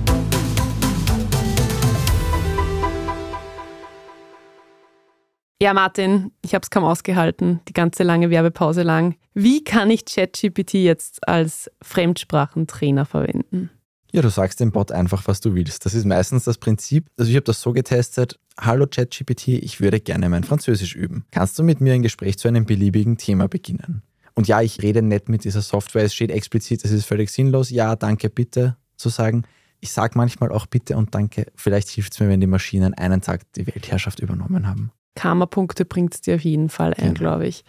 Ja, 5.61 5.75
Martin, 5.75 6.31
ich 6.41 6.55
habe 6.55 6.63
es 6.63 6.71
kaum 6.71 6.83
ausgehalten, 6.83 7.59
die 7.67 7.73
ganze 7.73 8.01
lange 8.01 8.31
Werbepause 8.31 8.81
lang. 8.81 9.13
Wie 9.35 9.63
kann 9.63 9.91
ich 9.91 10.05
ChatGPT 10.05 10.73
jetzt 10.73 11.27
als 11.27 11.69
Fremdsprachentrainer 11.83 13.05
verwenden? 13.05 13.69
Ja, 14.11 14.23
du 14.23 14.29
sagst 14.29 14.59
dem 14.59 14.71
Bot 14.71 14.91
einfach, 14.91 15.27
was 15.27 15.39
du 15.39 15.53
willst. 15.53 15.85
Das 15.85 15.93
ist 15.93 16.05
meistens 16.05 16.45
das 16.45 16.57
Prinzip. 16.57 17.05
Also 17.15 17.29
ich 17.29 17.35
habe 17.35 17.43
das 17.43 17.61
so 17.61 17.73
getestet. 17.73 18.39
Hallo 18.59 18.87
ChatGPT, 18.87 19.49
ich 19.49 19.79
würde 19.79 19.99
gerne 19.99 20.29
mein 20.29 20.43
Französisch 20.43 20.95
üben. 20.95 21.25
Kannst 21.29 21.59
du 21.59 21.63
mit 21.63 21.79
mir 21.79 21.93
ein 21.93 22.01
Gespräch 22.01 22.39
zu 22.39 22.47
einem 22.47 22.65
beliebigen 22.65 23.19
Thema 23.19 23.47
beginnen? 23.47 24.01
Und 24.33 24.47
ja, 24.47 24.63
ich 24.63 24.81
rede 24.81 25.03
nicht 25.03 25.29
mit 25.29 25.43
dieser 25.43 25.61
Software. 25.61 26.05
Es 26.05 26.15
steht 26.15 26.31
explizit, 26.31 26.83
es 26.83 26.89
ist 26.89 27.05
völlig 27.05 27.29
sinnlos. 27.29 27.69
Ja, 27.69 27.95
danke, 27.95 28.31
bitte 28.31 28.77
zu 28.97 29.09
sagen. 29.09 29.43
Ich 29.79 29.91
sage 29.91 30.17
manchmal 30.17 30.51
auch 30.51 30.65
bitte 30.65 30.97
und 30.97 31.13
danke. 31.13 31.51
Vielleicht 31.53 31.89
hilft 31.89 32.13
es 32.13 32.19
mir, 32.19 32.29
wenn 32.29 32.41
die 32.41 32.47
Maschinen 32.47 32.95
einen 32.95 33.21
Tag 33.21 33.41
die 33.53 33.67
Weltherrschaft 33.67 34.21
übernommen 34.21 34.67
haben. 34.67 34.91
Karma-Punkte 35.15 35.85
bringt 35.85 36.15
es 36.15 36.21
dir 36.21 36.35
auf 36.35 36.41
jeden 36.41 36.69
Fall 36.69 36.93
ein, 36.93 37.13
genau. 37.13 37.19
glaube 37.19 37.47
ich. 37.47 37.63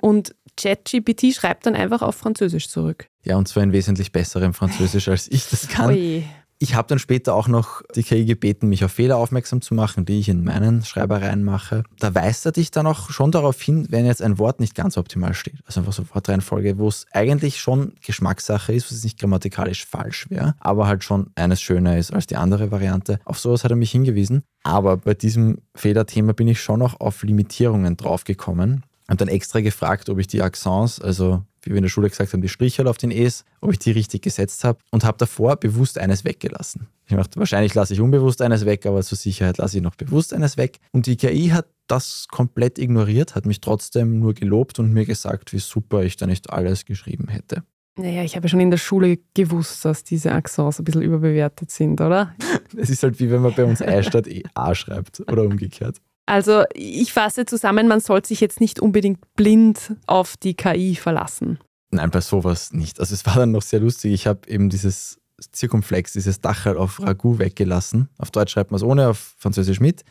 Und 0.00 0.34
ChatGPT 0.56 1.34
schreibt 1.34 1.66
dann 1.66 1.74
einfach 1.74 2.02
auf 2.02 2.16
Französisch 2.16 2.68
zurück. 2.68 3.08
Ja, 3.22 3.36
und 3.36 3.46
zwar 3.46 3.62
in 3.62 3.72
wesentlich 3.72 4.12
besserem 4.12 4.54
Französisch, 4.54 5.08
als 5.08 5.28
ich 5.30 5.48
das 5.48 5.68
kann. 5.68 5.90
Ui. 5.90 6.24
Ich 6.60 6.74
habe 6.74 6.88
dann 6.88 6.98
später 6.98 7.34
auch 7.34 7.46
noch 7.46 7.82
die 7.94 8.02
KI 8.02 8.24
gebeten, 8.24 8.68
mich 8.68 8.84
auf 8.84 8.90
Fehler 8.90 9.16
aufmerksam 9.16 9.60
zu 9.60 9.74
machen, 9.74 10.04
die 10.04 10.18
ich 10.18 10.28
in 10.28 10.42
meinen 10.42 10.84
Schreibereien 10.84 11.44
mache. 11.44 11.84
Da 12.00 12.12
weist 12.14 12.44
er 12.46 12.52
dich 12.52 12.72
dann 12.72 12.86
auch 12.86 13.10
schon 13.10 13.30
darauf 13.30 13.60
hin, 13.60 13.86
wenn 13.90 14.04
jetzt 14.04 14.22
ein 14.22 14.38
Wort 14.38 14.58
nicht 14.58 14.74
ganz 14.74 14.96
optimal 14.96 15.34
steht. 15.34 15.60
Also 15.66 15.80
einfach 15.80 15.92
so 15.92 16.02
Wortreihenfolge, 16.12 16.78
wo 16.78 16.88
es 16.88 17.06
eigentlich 17.12 17.60
schon 17.60 17.92
Geschmackssache 18.04 18.72
ist, 18.72 18.90
was 18.90 19.04
nicht 19.04 19.20
grammatikalisch 19.20 19.86
falsch 19.86 20.28
wäre, 20.30 20.56
aber 20.58 20.88
halt 20.88 21.04
schon 21.04 21.30
eines 21.36 21.62
schöner 21.62 21.96
ist 21.96 22.12
als 22.12 22.26
die 22.26 22.36
andere 22.36 22.72
Variante. 22.72 23.20
Auf 23.24 23.38
sowas 23.38 23.62
hat 23.62 23.70
er 23.70 23.76
mich 23.76 23.92
hingewiesen. 23.92 24.42
Aber 24.64 24.96
bei 24.96 25.14
diesem 25.14 25.58
Fehlerthema 25.76 26.32
bin 26.32 26.48
ich 26.48 26.60
schon 26.60 26.80
noch 26.80 26.98
auf 26.98 27.22
Limitierungen 27.22 27.96
draufgekommen. 27.96 28.84
Und 29.10 29.20
dann 29.20 29.28
extra 29.28 29.60
gefragt, 29.60 30.10
ob 30.10 30.18
ich 30.18 30.26
die 30.26 30.42
Accents, 30.42 31.00
also 31.00 31.42
wie 31.62 31.70
wir 31.70 31.76
in 31.76 31.82
der 31.82 31.90
Schule 31.90 32.08
gesagt 32.08 32.32
haben, 32.32 32.42
die 32.42 32.48
Striche 32.48 32.86
auf 32.88 32.98
den 32.98 33.10
E's, 33.10 33.44
ob 33.60 33.72
ich 33.72 33.78
die 33.78 33.90
richtig 33.90 34.22
gesetzt 34.22 34.64
habe 34.64 34.78
und 34.90 35.04
habe 35.04 35.18
davor 35.18 35.56
bewusst 35.56 35.98
eines 35.98 36.24
weggelassen. 36.24 36.88
Ich 37.06 37.16
dachte, 37.16 37.38
wahrscheinlich 37.38 37.74
lasse 37.74 37.94
ich 37.94 38.00
unbewusst 38.00 38.42
eines 38.42 38.66
weg, 38.66 38.86
aber 38.86 39.02
zur 39.02 39.16
Sicherheit 39.16 39.58
lasse 39.58 39.78
ich 39.78 39.82
noch 39.82 39.94
bewusst 39.94 40.34
eines 40.34 40.56
weg. 40.56 40.78
Und 40.92 41.06
die 41.06 41.16
KI 41.16 41.48
hat 41.48 41.66
das 41.86 42.26
komplett 42.30 42.78
ignoriert, 42.78 43.34
hat 43.34 43.46
mich 43.46 43.60
trotzdem 43.60 44.20
nur 44.20 44.34
gelobt 44.34 44.78
und 44.78 44.92
mir 44.92 45.06
gesagt, 45.06 45.52
wie 45.52 45.58
super 45.58 46.02
ich 46.02 46.16
da 46.16 46.26
nicht 46.26 46.50
alles 46.50 46.84
geschrieben 46.84 47.28
hätte. 47.28 47.62
Naja, 47.98 48.22
ich 48.22 48.36
habe 48.36 48.44
ja 48.44 48.48
schon 48.48 48.60
in 48.60 48.70
der 48.70 48.78
Schule 48.78 49.18
gewusst, 49.34 49.84
dass 49.84 50.04
diese 50.04 50.30
Accents 50.30 50.78
ein 50.78 50.84
bisschen 50.84 51.02
überbewertet 51.02 51.70
sind, 51.70 52.00
oder? 52.00 52.34
Es 52.76 52.90
ist 52.90 53.02
halt 53.02 53.18
wie 53.18 53.30
wenn 53.30 53.40
man 53.40 53.54
bei 53.54 53.64
uns 53.64 53.80
E 53.80 54.02
statt 54.02 54.26
E 54.26 54.42
A 54.54 54.74
schreibt 54.74 55.20
oder 55.20 55.42
umgekehrt. 55.42 55.96
Also 56.28 56.64
ich 56.74 57.14
fasse 57.14 57.46
zusammen, 57.46 57.88
man 57.88 58.00
sollte 58.00 58.28
sich 58.28 58.40
jetzt 58.40 58.60
nicht 58.60 58.80
unbedingt 58.80 59.18
blind 59.34 59.96
auf 60.06 60.36
die 60.36 60.52
KI 60.52 60.94
verlassen. 60.94 61.58
Nein, 61.90 62.10
bei 62.10 62.20
sowas 62.20 62.74
nicht. 62.74 63.00
Also 63.00 63.14
es 63.14 63.24
war 63.24 63.36
dann 63.36 63.52
noch 63.52 63.62
sehr 63.62 63.80
lustig. 63.80 64.12
Ich 64.12 64.26
habe 64.26 64.40
eben 64.46 64.68
dieses 64.68 65.18
Zirkumflex, 65.52 66.12
dieses 66.12 66.42
Dachel 66.42 66.76
auf 66.76 67.00
Ragout 67.00 67.38
weggelassen. 67.38 68.10
Auf 68.18 68.30
Deutsch 68.30 68.52
schreibt 68.52 68.72
man 68.72 68.76
es 68.76 68.82
ohne, 68.82 69.08
auf 69.08 69.36
Französisch 69.38 69.80
mit. 69.80 70.04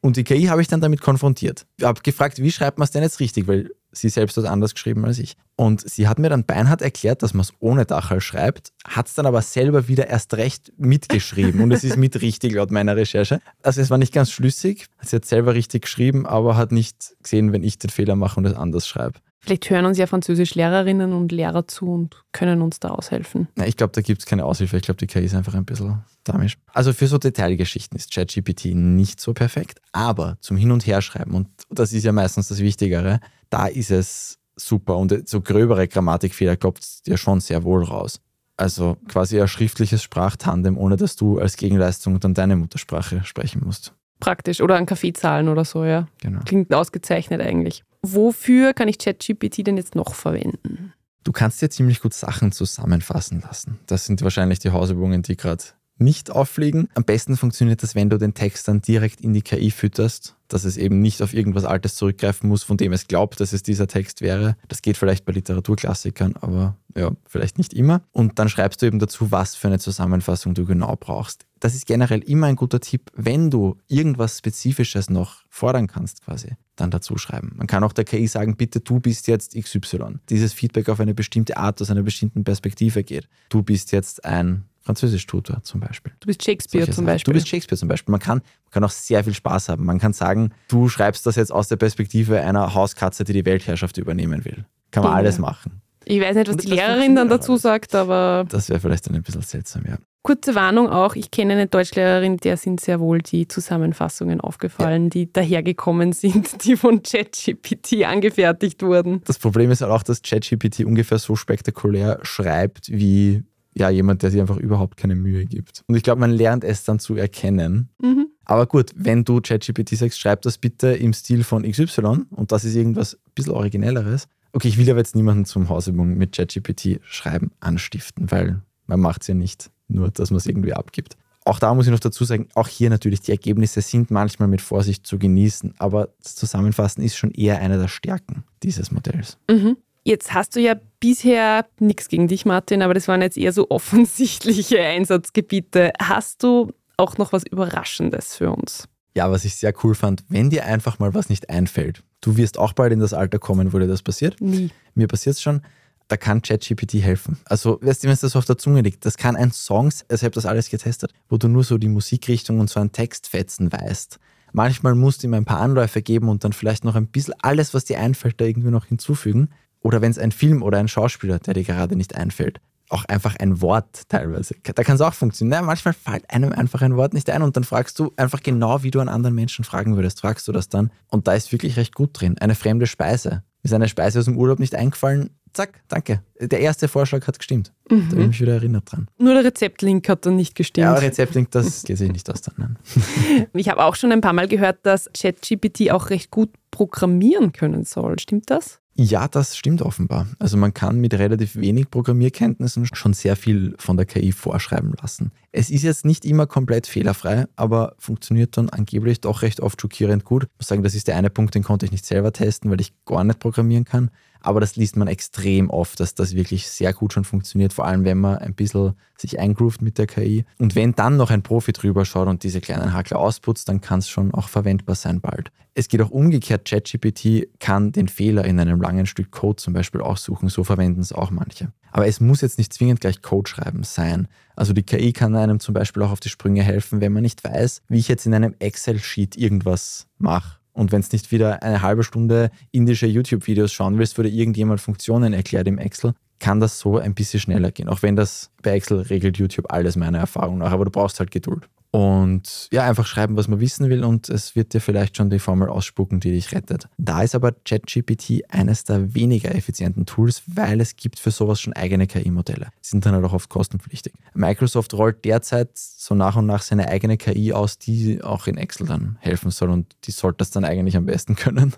Und 0.00 0.16
die 0.16 0.24
KI 0.24 0.44
habe 0.46 0.62
ich 0.62 0.68
dann 0.68 0.80
damit 0.80 1.00
konfrontiert. 1.00 1.66
Ich 1.76 1.84
habe 1.84 2.00
gefragt, 2.02 2.38
wie 2.38 2.52
schreibt 2.52 2.78
man 2.78 2.84
es 2.84 2.90
denn 2.90 3.02
jetzt 3.02 3.20
richtig? 3.20 3.46
Weil 3.46 3.70
sie 3.92 4.08
selbst 4.08 4.36
hat 4.36 4.46
anders 4.46 4.74
geschrieben 4.74 5.04
als 5.04 5.18
ich. 5.18 5.36
Und 5.56 5.88
sie 5.88 6.08
hat 6.08 6.18
mir 6.18 6.30
dann 6.30 6.44
beinhart 6.44 6.82
erklärt, 6.82 7.22
dass 7.22 7.34
man 7.34 7.42
es 7.42 7.52
ohne 7.60 7.84
Dachal 7.84 8.20
schreibt, 8.20 8.72
hat 8.86 9.06
es 9.06 9.14
dann 9.14 9.26
aber 9.26 9.42
selber 9.42 9.86
wieder 9.88 10.08
erst 10.08 10.34
recht 10.34 10.72
mitgeschrieben. 10.78 11.60
Und 11.60 11.72
es 11.72 11.84
ist 11.84 11.96
mit 11.96 12.20
richtig 12.22 12.54
laut 12.54 12.70
meiner 12.70 12.96
Recherche. 12.96 13.40
Also 13.62 13.80
es 13.80 13.90
war 13.90 13.98
nicht 13.98 14.12
ganz 14.12 14.30
schlüssig. 14.30 14.86
Sie 15.02 15.16
hat 15.16 15.24
selber 15.24 15.54
richtig 15.54 15.82
geschrieben, 15.82 16.26
aber 16.26 16.56
hat 16.56 16.72
nicht 16.72 17.14
gesehen, 17.22 17.52
wenn 17.52 17.62
ich 17.62 17.78
den 17.78 17.90
Fehler 17.90 18.16
mache 18.16 18.40
und 18.40 18.46
es 18.46 18.54
anders 18.54 18.88
schreibe. 18.88 19.18
Vielleicht 19.44 19.68
hören 19.70 19.86
uns 19.86 19.98
ja 19.98 20.06
Französisch-Lehrerinnen 20.06 21.12
und 21.12 21.32
Lehrer 21.32 21.66
zu 21.66 21.86
und 21.90 22.22
können 22.30 22.62
uns 22.62 22.78
da 22.78 22.90
aushelfen. 22.90 23.48
Ja, 23.58 23.66
ich 23.66 23.76
glaube, 23.76 23.92
da 23.92 24.00
gibt 24.00 24.20
es 24.20 24.26
keine 24.26 24.44
Aushilfe. 24.44 24.76
Ich 24.76 24.84
glaube, 24.84 24.98
die 24.98 25.08
KI 25.08 25.24
ist 25.24 25.34
einfach 25.34 25.54
ein 25.54 25.64
bisschen 25.64 26.04
damisch. 26.22 26.58
Also 26.72 26.92
für 26.92 27.08
so 27.08 27.18
Detailgeschichten 27.18 27.96
ist 27.96 28.12
ChatGPT 28.14 28.66
nicht 28.66 29.20
so 29.20 29.34
perfekt, 29.34 29.80
aber 29.90 30.36
zum 30.40 30.56
Hin- 30.56 30.70
und 30.70 30.86
Herschreiben, 30.86 31.34
und 31.34 31.48
das 31.70 31.92
ist 31.92 32.04
ja 32.04 32.12
meistens 32.12 32.48
das 32.48 32.60
Wichtigere, 32.60 33.18
da 33.50 33.66
ist 33.66 33.90
es 33.90 34.38
super. 34.54 34.96
Und 34.96 35.28
so 35.28 35.40
gröbere 35.40 35.88
Grammatikfehler 35.88 36.56
klopft 36.56 36.84
es 36.84 37.02
dir 37.02 37.16
schon 37.16 37.40
sehr 37.40 37.64
wohl 37.64 37.82
raus. 37.82 38.20
Also 38.56 38.96
quasi 39.08 39.40
ein 39.40 39.48
schriftliches 39.48 40.04
Sprachtandem, 40.04 40.78
ohne 40.78 40.96
dass 40.96 41.16
du 41.16 41.40
als 41.40 41.56
Gegenleistung 41.56 42.20
dann 42.20 42.34
deine 42.34 42.54
Muttersprache 42.54 43.24
sprechen 43.24 43.62
musst. 43.64 43.92
Praktisch. 44.20 44.60
Oder 44.60 44.76
einen 44.76 44.86
Kaffee 44.86 45.12
zahlen 45.12 45.48
oder 45.48 45.64
so, 45.64 45.84
ja. 45.84 46.06
Genau. 46.20 46.40
Klingt 46.44 46.72
ausgezeichnet 46.72 47.40
eigentlich. 47.40 47.82
Wofür 48.04 48.74
kann 48.74 48.88
ich 48.88 48.98
ChatGPT 48.98 49.66
denn 49.66 49.76
jetzt 49.76 49.94
noch 49.94 50.14
verwenden? 50.14 50.92
Du 51.22 51.30
kannst 51.30 51.62
dir 51.62 51.70
ziemlich 51.70 52.00
gut 52.00 52.14
Sachen 52.14 52.50
zusammenfassen 52.50 53.40
lassen. 53.40 53.78
Das 53.86 54.06
sind 54.06 54.22
wahrscheinlich 54.22 54.58
die 54.58 54.70
Hausübungen, 54.70 55.22
die 55.22 55.36
gerade 55.36 55.62
nicht 55.98 56.30
auffliegen. 56.30 56.88
Am 56.94 57.04
besten 57.04 57.36
funktioniert 57.36 57.82
das, 57.82 57.94
wenn 57.94 58.10
du 58.10 58.18
den 58.18 58.34
Text 58.34 58.66
dann 58.66 58.80
direkt 58.80 59.20
in 59.20 59.34
die 59.34 59.42
KI 59.42 59.70
fütterst, 59.70 60.34
dass 60.48 60.64
es 60.64 60.76
eben 60.76 61.00
nicht 61.00 61.22
auf 61.22 61.32
irgendwas 61.32 61.64
Altes 61.64 61.94
zurückgreifen 61.94 62.48
muss, 62.48 62.64
von 62.64 62.76
dem 62.76 62.92
es 62.92 63.06
glaubt, 63.06 63.40
dass 63.40 63.52
es 63.52 63.62
dieser 63.62 63.86
Text 63.86 64.20
wäre. 64.20 64.56
Das 64.66 64.82
geht 64.82 64.96
vielleicht 64.96 65.24
bei 65.24 65.32
Literaturklassikern, 65.32 66.34
aber 66.40 66.76
ja, 66.96 67.12
vielleicht 67.26 67.56
nicht 67.56 67.72
immer. 67.72 68.02
Und 68.10 68.38
dann 68.40 68.48
schreibst 68.48 68.82
du 68.82 68.86
eben 68.86 68.98
dazu, 68.98 69.30
was 69.30 69.54
für 69.54 69.68
eine 69.68 69.78
Zusammenfassung 69.78 70.54
du 70.54 70.66
genau 70.66 70.96
brauchst. 70.98 71.46
Das 71.60 71.74
ist 71.74 71.86
generell 71.86 72.20
immer 72.20 72.48
ein 72.48 72.56
guter 72.56 72.80
Tipp, 72.80 73.10
wenn 73.14 73.50
du 73.50 73.78
irgendwas 73.86 74.38
Spezifisches 74.38 75.08
noch 75.08 75.44
fordern 75.48 75.86
kannst, 75.86 76.22
quasi, 76.22 76.56
dann 76.82 76.90
dazu 76.90 77.16
schreiben. 77.16 77.52
Man 77.56 77.66
kann 77.66 77.84
auch 77.84 77.92
der 77.92 78.04
KI 78.04 78.26
sagen, 78.26 78.56
bitte, 78.56 78.80
du 78.80 79.00
bist 79.00 79.28
jetzt 79.28 79.54
XY. 79.54 80.18
Dieses 80.28 80.52
Feedback 80.52 80.88
auf 80.88 81.00
eine 81.00 81.14
bestimmte 81.14 81.56
Art, 81.56 81.80
aus 81.80 81.90
einer 81.90 82.02
bestimmten 82.02 82.44
Perspektive 82.44 83.04
geht. 83.04 83.28
Du 83.48 83.62
bist 83.62 83.92
jetzt 83.92 84.24
ein 84.24 84.64
Französisch-Tutor 84.80 85.62
zum 85.62 85.80
Beispiel. 85.80 86.12
Du 86.20 86.26
bist 86.26 86.42
Shakespeare 86.42 86.84
Solche 86.84 86.96
zum 86.96 87.06
Beispiel. 87.06 87.32
Du 87.32 87.36
bist 87.36 87.48
Shakespeare 87.48 87.78
zum 87.78 87.88
Beispiel. 87.88 88.10
Man 88.10 88.20
kann, 88.20 88.38
man 88.38 88.70
kann 88.72 88.84
auch 88.84 88.90
sehr 88.90 89.22
viel 89.22 89.34
Spaß 89.34 89.68
haben. 89.68 89.84
Man 89.84 89.98
kann 89.98 90.12
sagen, 90.12 90.50
du 90.68 90.88
schreibst 90.88 91.24
das 91.24 91.36
jetzt 91.36 91.52
aus 91.52 91.68
der 91.68 91.76
Perspektive 91.76 92.40
einer 92.40 92.74
Hauskatze, 92.74 93.24
die 93.24 93.32
die 93.32 93.44
Weltherrschaft 93.44 93.96
übernehmen 93.96 94.44
will. 94.44 94.64
Kann 94.90 95.04
man 95.04 95.12
ja. 95.12 95.18
alles 95.18 95.38
machen. 95.38 95.80
Ich 96.04 96.20
weiß 96.20 96.34
nicht, 96.34 96.48
was 96.48 96.56
die 96.56 96.66
Lehrerin 96.68 97.14
dann 97.14 97.28
dazu 97.28 97.56
sagt, 97.56 97.94
aber. 97.94 98.44
Das 98.48 98.68
wäre 98.68 98.80
vielleicht 98.80 99.06
dann 99.06 99.14
ein 99.14 99.22
bisschen 99.22 99.42
seltsam, 99.42 99.84
ja. 99.86 99.98
Kurze 100.22 100.54
Warnung 100.54 100.88
auch, 100.88 101.16
ich 101.16 101.32
kenne 101.32 101.54
eine 101.54 101.66
Deutschlehrerin, 101.66 102.36
der 102.36 102.56
sind 102.56 102.80
sehr 102.80 103.00
wohl 103.00 103.18
die 103.22 103.48
Zusammenfassungen 103.48 104.40
aufgefallen, 104.40 105.04
ja. 105.04 105.10
die 105.10 105.32
dahergekommen 105.32 106.12
sind, 106.12 106.64
die 106.64 106.76
von 106.76 107.02
ChatGPT 107.02 108.04
angefertigt 108.04 108.82
wurden. 108.82 109.20
Das 109.24 109.40
Problem 109.40 109.72
ist 109.72 109.82
auch, 109.82 110.04
dass 110.04 110.22
ChatGPT 110.22 110.84
ungefähr 110.84 111.18
so 111.18 111.34
spektakulär 111.34 112.20
schreibt 112.22 112.88
wie 112.88 113.42
ja, 113.74 113.90
jemand, 113.90 114.22
der 114.22 114.30
sich 114.30 114.40
einfach 114.40 114.58
überhaupt 114.58 114.96
keine 114.96 115.16
Mühe 115.16 115.44
gibt. 115.44 115.82
Und 115.88 115.96
ich 115.96 116.04
glaube, 116.04 116.20
man 116.20 116.30
lernt 116.30 116.62
es 116.62 116.84
dann 116.84 117.00
zu 117.00 117.16
erkennen. 117.16 117.88
Mhm. 118.00 118.28
Aber 118.44 118.66
gut, 118.66 118.92
wenn 118.94 119.24
du 119.24 119.40
ChatGPT 119.40 119.96
sagst, 119.96 120.20
schreib 120.20 120.42
das 120.42 120.58
bitte 120.58 120.88
im 120.88 121.14
Stil 121.14 121.42
von 121.42 121.68
XY 121.68 122.26
und 122.30 122.52
das 122.52 122.64
ist 122.64 122.76
irgendwas 122.76 123.14
ein 123.14 123.32
bisschen 123.34 123.54
originelleres. 123.54 124.28
Okay, 124.52 124.68
ich 124.68 124.78
will 124.78 124.88
aber 124.88 125.00
jetzt 125.00 125.16
niemanden 125.16 125.46
zum 125.46 125.68
Hausübung 125.68 126.16
mit 126.16 126.36
ChatGPT 126.36 127.00
schreiben 127.02 127.50
anstiften, 127.58 128.30
weil 128.30 128.62
man 128.86 129.00
macht 129.00 129.22
es 129.22 129.28
ja 129.28 129.34
nicht 129.34 129.71
nur, 129.92 130.10
dass 130.10 130.30
man 130.30 130.38
es 130.38 130.46
irgendwie 130.46 130.72
abgibt. 130.72 131.16
Auch 131.44 131.58
da 131.58 131.74
muss 131.74 131.86
ich 131.86 131.92
noch 131.92 132.00
dazu 132.00 132.24
sagen, 132.24 132.48
auch 132.54 132.68
hier 132.68 132.88
natürlich, 132.88 133.20
die 133.20 133.32
Ergebnisse 133.32 133.80
sind 133.80 134.10
manchmal 134.10 134.48
mit 134.48 134.60
Vorsicht 134.60 135.06
zu 135.06 135.18
genießen, 135.18 135.74
aber 135.78 136.10
das 136.22 136.36
Zusammenfassen 136.36 137.02
ist 137.02 137.16
schon 137.16 137.32
eher 137.32 137.58
eine 137.58 137.78
der 137.78 137.88
Stärken 137.88 138.44
dieses 138.62 138.92
Modells. 138.92 139.38
Mhm. 139.50 139.76
Jetzt 140.04 140.34
hast 140.34 140.56
du 140.56 140.60
ja 140.60 140.74
bisher 141.00 141.66
nichts 141.78 142.08
gegen 142.08 142.28
dich, 142.28 142.44
Martin, 142.44 142.82
aber 142.82 142.94
das 142.94 143.08
waren 143.08 143.22
jetzt 143.22 143.36
eher 143.36 143.52
so 143.52 143.66
offensichtliche 143.70 144.80
Einsatzgebiete. 144.80 145.92
Hast 146.00 146.42
du 146.42 146.72
auch 146.96 147.18
noch 147.18 147.32
was 147.32 147.44
Überraschendes 147.44 148.36
für 148.36 148.52
uns? 148.52 148.88
Ja, 149.14 149.30
was 149.30 149.44
ich 149.44 149.56
sehr 149.56 149.74
cool 149.82 149.94
fand, 149.94 150.24
wenn 150.28 150.48
dir 150.48 150.64
einfach 150.64 150.98
mal 150.98 151.12
was 151.12 151.28
nicht 151.28 151.50
einfällt. 151.50 152.02
Du 152.20 152.36
wirst 152.36 152.58
auch 152.58 152.72
bald 152.72 152.92
in 152.92 153.00
das 153.00 153.12
Alter 153.12 153.38
kommen, 153.38 153.72
wo 153.72 153.78
dir 153.78 153.88
das 153.88 154.02
passiert. 154.02 154.40
Nie. 154.40 154.70
Mir 154.94 155.08
passiert 155.08 155.36
es 155.36 155.42
schon. 155.42 155.62
Da 156.12 156.18
kann 156.18 156.42
ChatGPT 156.42 156.96
helfen. 156.96 157.38
Also, 157.46 157.78
weißt 157.80 158.04
du, 158.04 158.08
wenn 158.08 158.12
es 158.12 158.20
das 158.20 158.36
auf 158.36 158.44
der 158.44 158.58
Zunge 158.58 158.82
liegt, 158.82 159.06
das 159.06 159.16
kann 159.16 159.34
ein 159.34 159.50
Song, 159.50 159.86
also 159.86 160.02
ich 160.10 160.24
habe 160.24 160.34
das 160.34 160.44
alles 160.44 160.68
getestet, 160.68 161.10
wo 161.30 161.38
du 161.38 161.48
nur 161.48 161.64
so 161.64 161.78
die 161.78 161.88
Musikrichtung 161.88 162.60
und 162.60 162.68
so 162.68 162.80
ein 162.80 162.92
Textfetzen 162.92 163.72
weißt. 163.72 164.18
Manchmal 164.52 164.94
musst 164.94 165.22
du 165.22 165.26
ihm 165.26 165.32
ein 165.32 165.46
paar 165.46 165.62
Anläufe 165.62 166.02
geben 166.02 166.28
und 166.28 166.44
dann 166.44 166.52
vielleicht 166.52 166.84
noch 166.84 166.96
ein 166.96 167.06
bisschen 167.06 167.32
alles, 167.40 167.72
was 167.72 167.86
dir 167.86 167.98
einfällt, 167.98 168.38
da 168.42 168.44
irgendwie 168.44 168.68
noch 168.68 168.84
hinzufügen. 168.84 169.48
Oder 169.80 170.02
wenn 170.02 170.10
es 170.10 170.18
ein 170.18 170.32
Film 170.32 170.62
oder 170.62 170.76
ein 170.76 170.88
Schauspieler, 170.88 171.38
der 171.38 171.54
dir 171.54 171.64
gerade 171.64 171.96
nicht 171.96 172.14
einfällt, 172.14 172.60
auch 172.90 173.06
einfach 173.06 173.36
ein 173.36 173.62
Wort 173.62 174.02
teilweise. 174.10 174.54
Da 174.62 174.84
kann 174.84 174.96
es 174.96 175.00
auch 175.00 175.14
funktionieren. 175.14 175.64
manchmal 175.64 175.94
fällt 175.94 176.30
einem 176.30 176.52
einfach 176.52 176.82
ein 176.82 176.96
Wort 176.98 177.14
nicht 177.14 177.30
ein 177.30 177.40
und 177.40 177.56
dann 177.56 177.64
fragst 177.64 177.98
du 177.98 178.12
einfach 178.18 178.42
genau, 178.42 178.82
wie 178.82 178.90
du 178.90 179.00
an 179.00 179.08
anderen 179.08 179.34
Menschen 179.34 179.64
fragen 179.64 179.96
würdest, 179.96 180.20
fragst 180.20 180.46
du 180.46 180.52
das 180.52 180.68
dann. 180.68 180.90
Und 181.08 181.26
da 181.26 181.32
ist 181.32 181.52
wirklich 181.52 181.78
recht 181.78 181.94
gut 181.94 182.10
drin. 182.12 182.36
Eine 182.36 182.54
fremde 182.54 182.86
Speise. 182.86 183.44
Ist 183.62 183.72
eine 183.72 183.88
Speise 183.88 184.18
aus 184.18 184.24
dem 184.26 184.36
Urlaub 184.36 184.58
nicht 184.58 184.74
eingefallen? 184.74 185.30
Zack, 185.52 185.82
danke. 185.88 186.22
Der 186.40 186.60
erste 186.60 186.88
Vorschlag 186.88 187.26
hat 187.26 187.38
gestimmt. 187.38 187.72
Mhm. 187.90 188.00
Da 188.00 188.12
habe 188.12 188.20
ich 188.22 188.28
mich 188.28 188.40
wieder 188.40 188.54
erinnert 188.54 188.90
dran. 188.90 189.08
Nur 189.18 189.34
der 189.34 189.44
Rezeptlink 189.44 190.08
hat 190.08 190.24
dann 190.24 190.36
nicht 190.36 190.54
gestimmt. 190.54 190.84
Ja, 190.84 190.94
Rezeptlink, 190.94 191.50
das 191.50 191.82
geht 191.84 191.98
sich 191.98 192.10
nicht 192.10 192.30
aus 192.30 192.42
dann. 192.42 192.78
ich 193.52 193.68
habe 193.68 193.84
auch 193.84 193.94
schon 193.94 194.12
ein 194.12 194.20
paar 194.20 194.32
Mal 194.32 194.48
gehört, 194.48 194.78
dass 194.84 195.10
ChatGPT 195.12 195.90
auch 195.90 196.10
recht 196.10 196.30
gut 196.30 196.50
programmieren 196.70 197.52
können 197.52 197.84
soll. 197.84 198.18
Stimmt 198.18 198.50
das? 198.50 198.82
Ja, 198.94 199.26
das 199.26 199.56
stimmt 199.56 199.80
offenbar. 199.80 200.26
Also 200.38 200.58
man 200.58 200.74
kann 200.74 201.00
mit 201.00 201.14
relativ 201.14 201.56
wenig 201.56 201.90
Programmierkenntnissen 201.90 202.86
schon 202.92 203.14
sehr 203.14 203.36
viel 203.36 203.74
von 203.78 203.96
der 203.96 204.04
KI 204.04 204.32
vorschreiben 204.32 204.94
lassen. 205.00 205.32
Es 205.50 205.70
ist 205.70 205.82
jetzt 205.82 206.04
nicht 206.04 206.26
immer 206.26 206.46
komplett 206.46 206.86
fehlerfrei, 206.86 207.46
aber 207.56 207.94
funktioniert 207.98 208.56
dann 208.56 208.68
angeblich 208.68 209.22
doch 209.22 209.40
recht 209.40 209.60
oft 209.60 209.80
schockierend 209.80 210.24
gut. 210.24 210.44
Ich 210.44 210.58
muss 210.58 210.68
sagen, 210.68 210.82
das 210.82 210.94
ist 210.94 211.08
der 211.08 211.16
eine 211.16 211.30
Punkt, 211.30 211.54
den 211.54 211.62
konnte 211.62 211.86
ich 211.86 211.92
nicht 211.92 212.04
selber 212.04 212.32
testen, 212.32 212.70
weil 212.70 212.82
ich 212.82 212.92
gar 213.06 213.24
nicht 213.24 213.38
programmieren 213.38 213.86
kann. 213.86 214.10
Aber 214.42 214.60
das 214.60 214.76
liest 214.76 214.96
man 214.96 215.08
extrem 215.08 215.70
oft, 215.70 216.00
dass 216.00 216.14
das 216.14 216.34
wirklich 216.34 216.68
sehr 216.68 216.92
gut 216.92 217.12
schon 217.12 217.24
funktioniert, 217.24 217.72
vor 217.72 217.86
allem 217.86 218.04
wenn 218.04 218.18
man 218.18 218.38
ein 218.38 218.54
bisschen 218.54 218.94
sich 219.16 219.38
eingroovt 219.38 219.82
mit 219.82 219.98
der 219.98 220.06
KI. 220.06 220.44
Und 220.58 220.74
wenn 220.74 220.92
dann 220.92 221.16
noch 221.16 221.30
ein 221.30 221.42
Profi 221.42 221.72
drüber 221.72 222.04
schaut 222.04 222.28
und 222.28 222.42
diese 222.42 222.60
kleinen 222.60 222.92
Hakler 222.92 223.18
ausputzt, 223.18 223.68
dann 223.68 223.80
kann 223.80 224.00
es 224.00 224.08
schon 224.08 224.34
auch 224.34 224.48
verwendbar 224.48 224.96
sein 224.96 225.20
bald. 225.20 225.52
Es 225.74 225.88
geht 225.88 226.02
auch 226.02 226.10
umgekehrt, 226.10 226.66
ChatGPT 226.66 227.48
kann 227.58 227.92
den 227.92 228.08
Fehler 228.08 228.44
in 228.44 228.60
einem 228.60 228.80
langen 228.80 229.06
Stück 229.06 229.30
Code 229.30 229.56
zum 229.56 229.72
Beispiel 229.72 230.02
aussuchen, 230.02 230.48
so 230.48 230.64
verwenden 230.64 231.00
es 231.00 231.12
auch 231.12 231.30
manche. 231.30 231.72
Aber 231.92 232.06
es 232.06 232.20
muss 232.20 232.40
jetzt 232.40 232.58
nicht 232.58 232.72
zwingend 232.72 233.00
gleich 233.00 233.22
Code 233.22 233.48
schreiben 233.48 233.84
sein. 233.84 234.28
Also 234.56 234.72
die 234.72 234.82
KI 234.82 235.12
kann 235.12 235.36
einem 235.36 235.60
zum 235.60 235.74
Beispiel 235.74 236.02
auch 236.02 236.10
auf 236.10 236.20
die 236.20 236.28
Sprünge 236.28 236.62
helfen, 236.62 237.00
wenn 237.00 237.12
man 237.12 237.22
nicht 237.22 237.44
weiß, 237.44 237.82
wie 237.88 237.98
ich 237.98 238.08
jetzt 238.08 238.26
in 238.26 238.34
einem 238.34 238.54
Excel-Sheet 238.58 239.36
irgendwas 239.36 240.08
mache 240.18 240.61
und 240.72 240.92
wenn 240.92 241.00
es 241.00 241.12
nicht 241.12 241.30
wieder 241.32 241.62
eine 241.62 241.82
halbe 241.82 242.04
Stunde 242.04 242.50
indische 242.70 243.06
YouTube-Videos 243.06 243.72
schauen 243.72 243.98
willst, 243.98 244.16
dir 244.16 244.24
irgendjemand 244.26 244.80
Funktionen 244.80 245.32
erklärt 245.32 245.68
im 245.68 245.78
Excel, 245.78 246.14
kann 246.38 246.60
das 246.60 246.78
so 246.78 246.98
ein 246.98 247.14
bisschen 247.14 247.40
schneller 247.40 247.70
gehen. 247.70 247.88
Auch 247.88 248.02
wenn 248.02 248.16
das 248.16 248.50
bei 248.62 248.72
Excel 248.72 249.00
regelt 249.00 249.38
YouTube 249.38 249.72
alles 249.72 249.96
meiner 249.96 250.18
Erfahrung 250.18 250.58
nach, 250.58 250.72
aber 250.72 250.84
du 250.84 250.90
brauchst 250.90 251.20
halt 251.20 251.30
Geduld. 251.30 251.68
Und 251.92 252.68
ja, 252.72 252.88
einfach 252.88 253.06
schreiben, 253.06 253.36
was 253.36 253.48
man 253.48 253.60
wissen 253.60 253.90
will 253.90 254.02
und 254.02 254.30
es 254.30 254.56
wird 254.56 254.72
dir 254.72 254.80
vielleicht 254.80 255.18
schon 255.18 255.28
die 255.28 255.38
Formel 255.38 255.68
ausspucken, 255.68 256.20
die 256.20 256.30
dich 256.30 256.52
rettet. 256.52 256.88
Da 256.96 257.22
ist 257.22 257.34
aber 257.34 257.52
ChatGPT 257.52 258.44
eines 258.48 258.84
der 258.84 259.14
weniger 259.14 259.54
effizienten 259.54 260.06
Tools, 260.06 260.42
weil 260.46 260.80
es 260.80 260.96
gibt 260.96 261.18
für 261.18 261.30
sowas 261.30 261.60
schon 261.60 261.74
eigene 261.74 262.06
KI-Modelle. 262.06 262.68
Sind 262.80 263.04
dann 263.04 263.14
halt 263.14 263.26
auch 263.26 263.34
oft 263.34 263.50
kostenpflichtig. 263.50 264.14
Microsoft 264.32 264.94
rollt 264.94 265.22
derzeit 265.26 265.76
so 265.76 266.14
nach 266.14 266.36
und 266.36 266.46
nach 266.46 266.62
seine 266.62 266.88
eigene 266.88 267.18
KI 267.18 267.52
aus, 267.52 267.76
die 267.76 268.22
auch 268.22 268.46
in 268.46 268.56
Excel 268.56 268.86
dann 268.86 269.18
helfen 269.20 269.50
soll 269.50 269.68
und 269.68 269.94
die 270.04 270.12
sollte 270.12 270.38
das 270.38 270.50
dann 270.50 270.64
eigentlich 270.64 270.96
am 270.96 271.04
besten 271.04 271.36
können. 271.36 271.74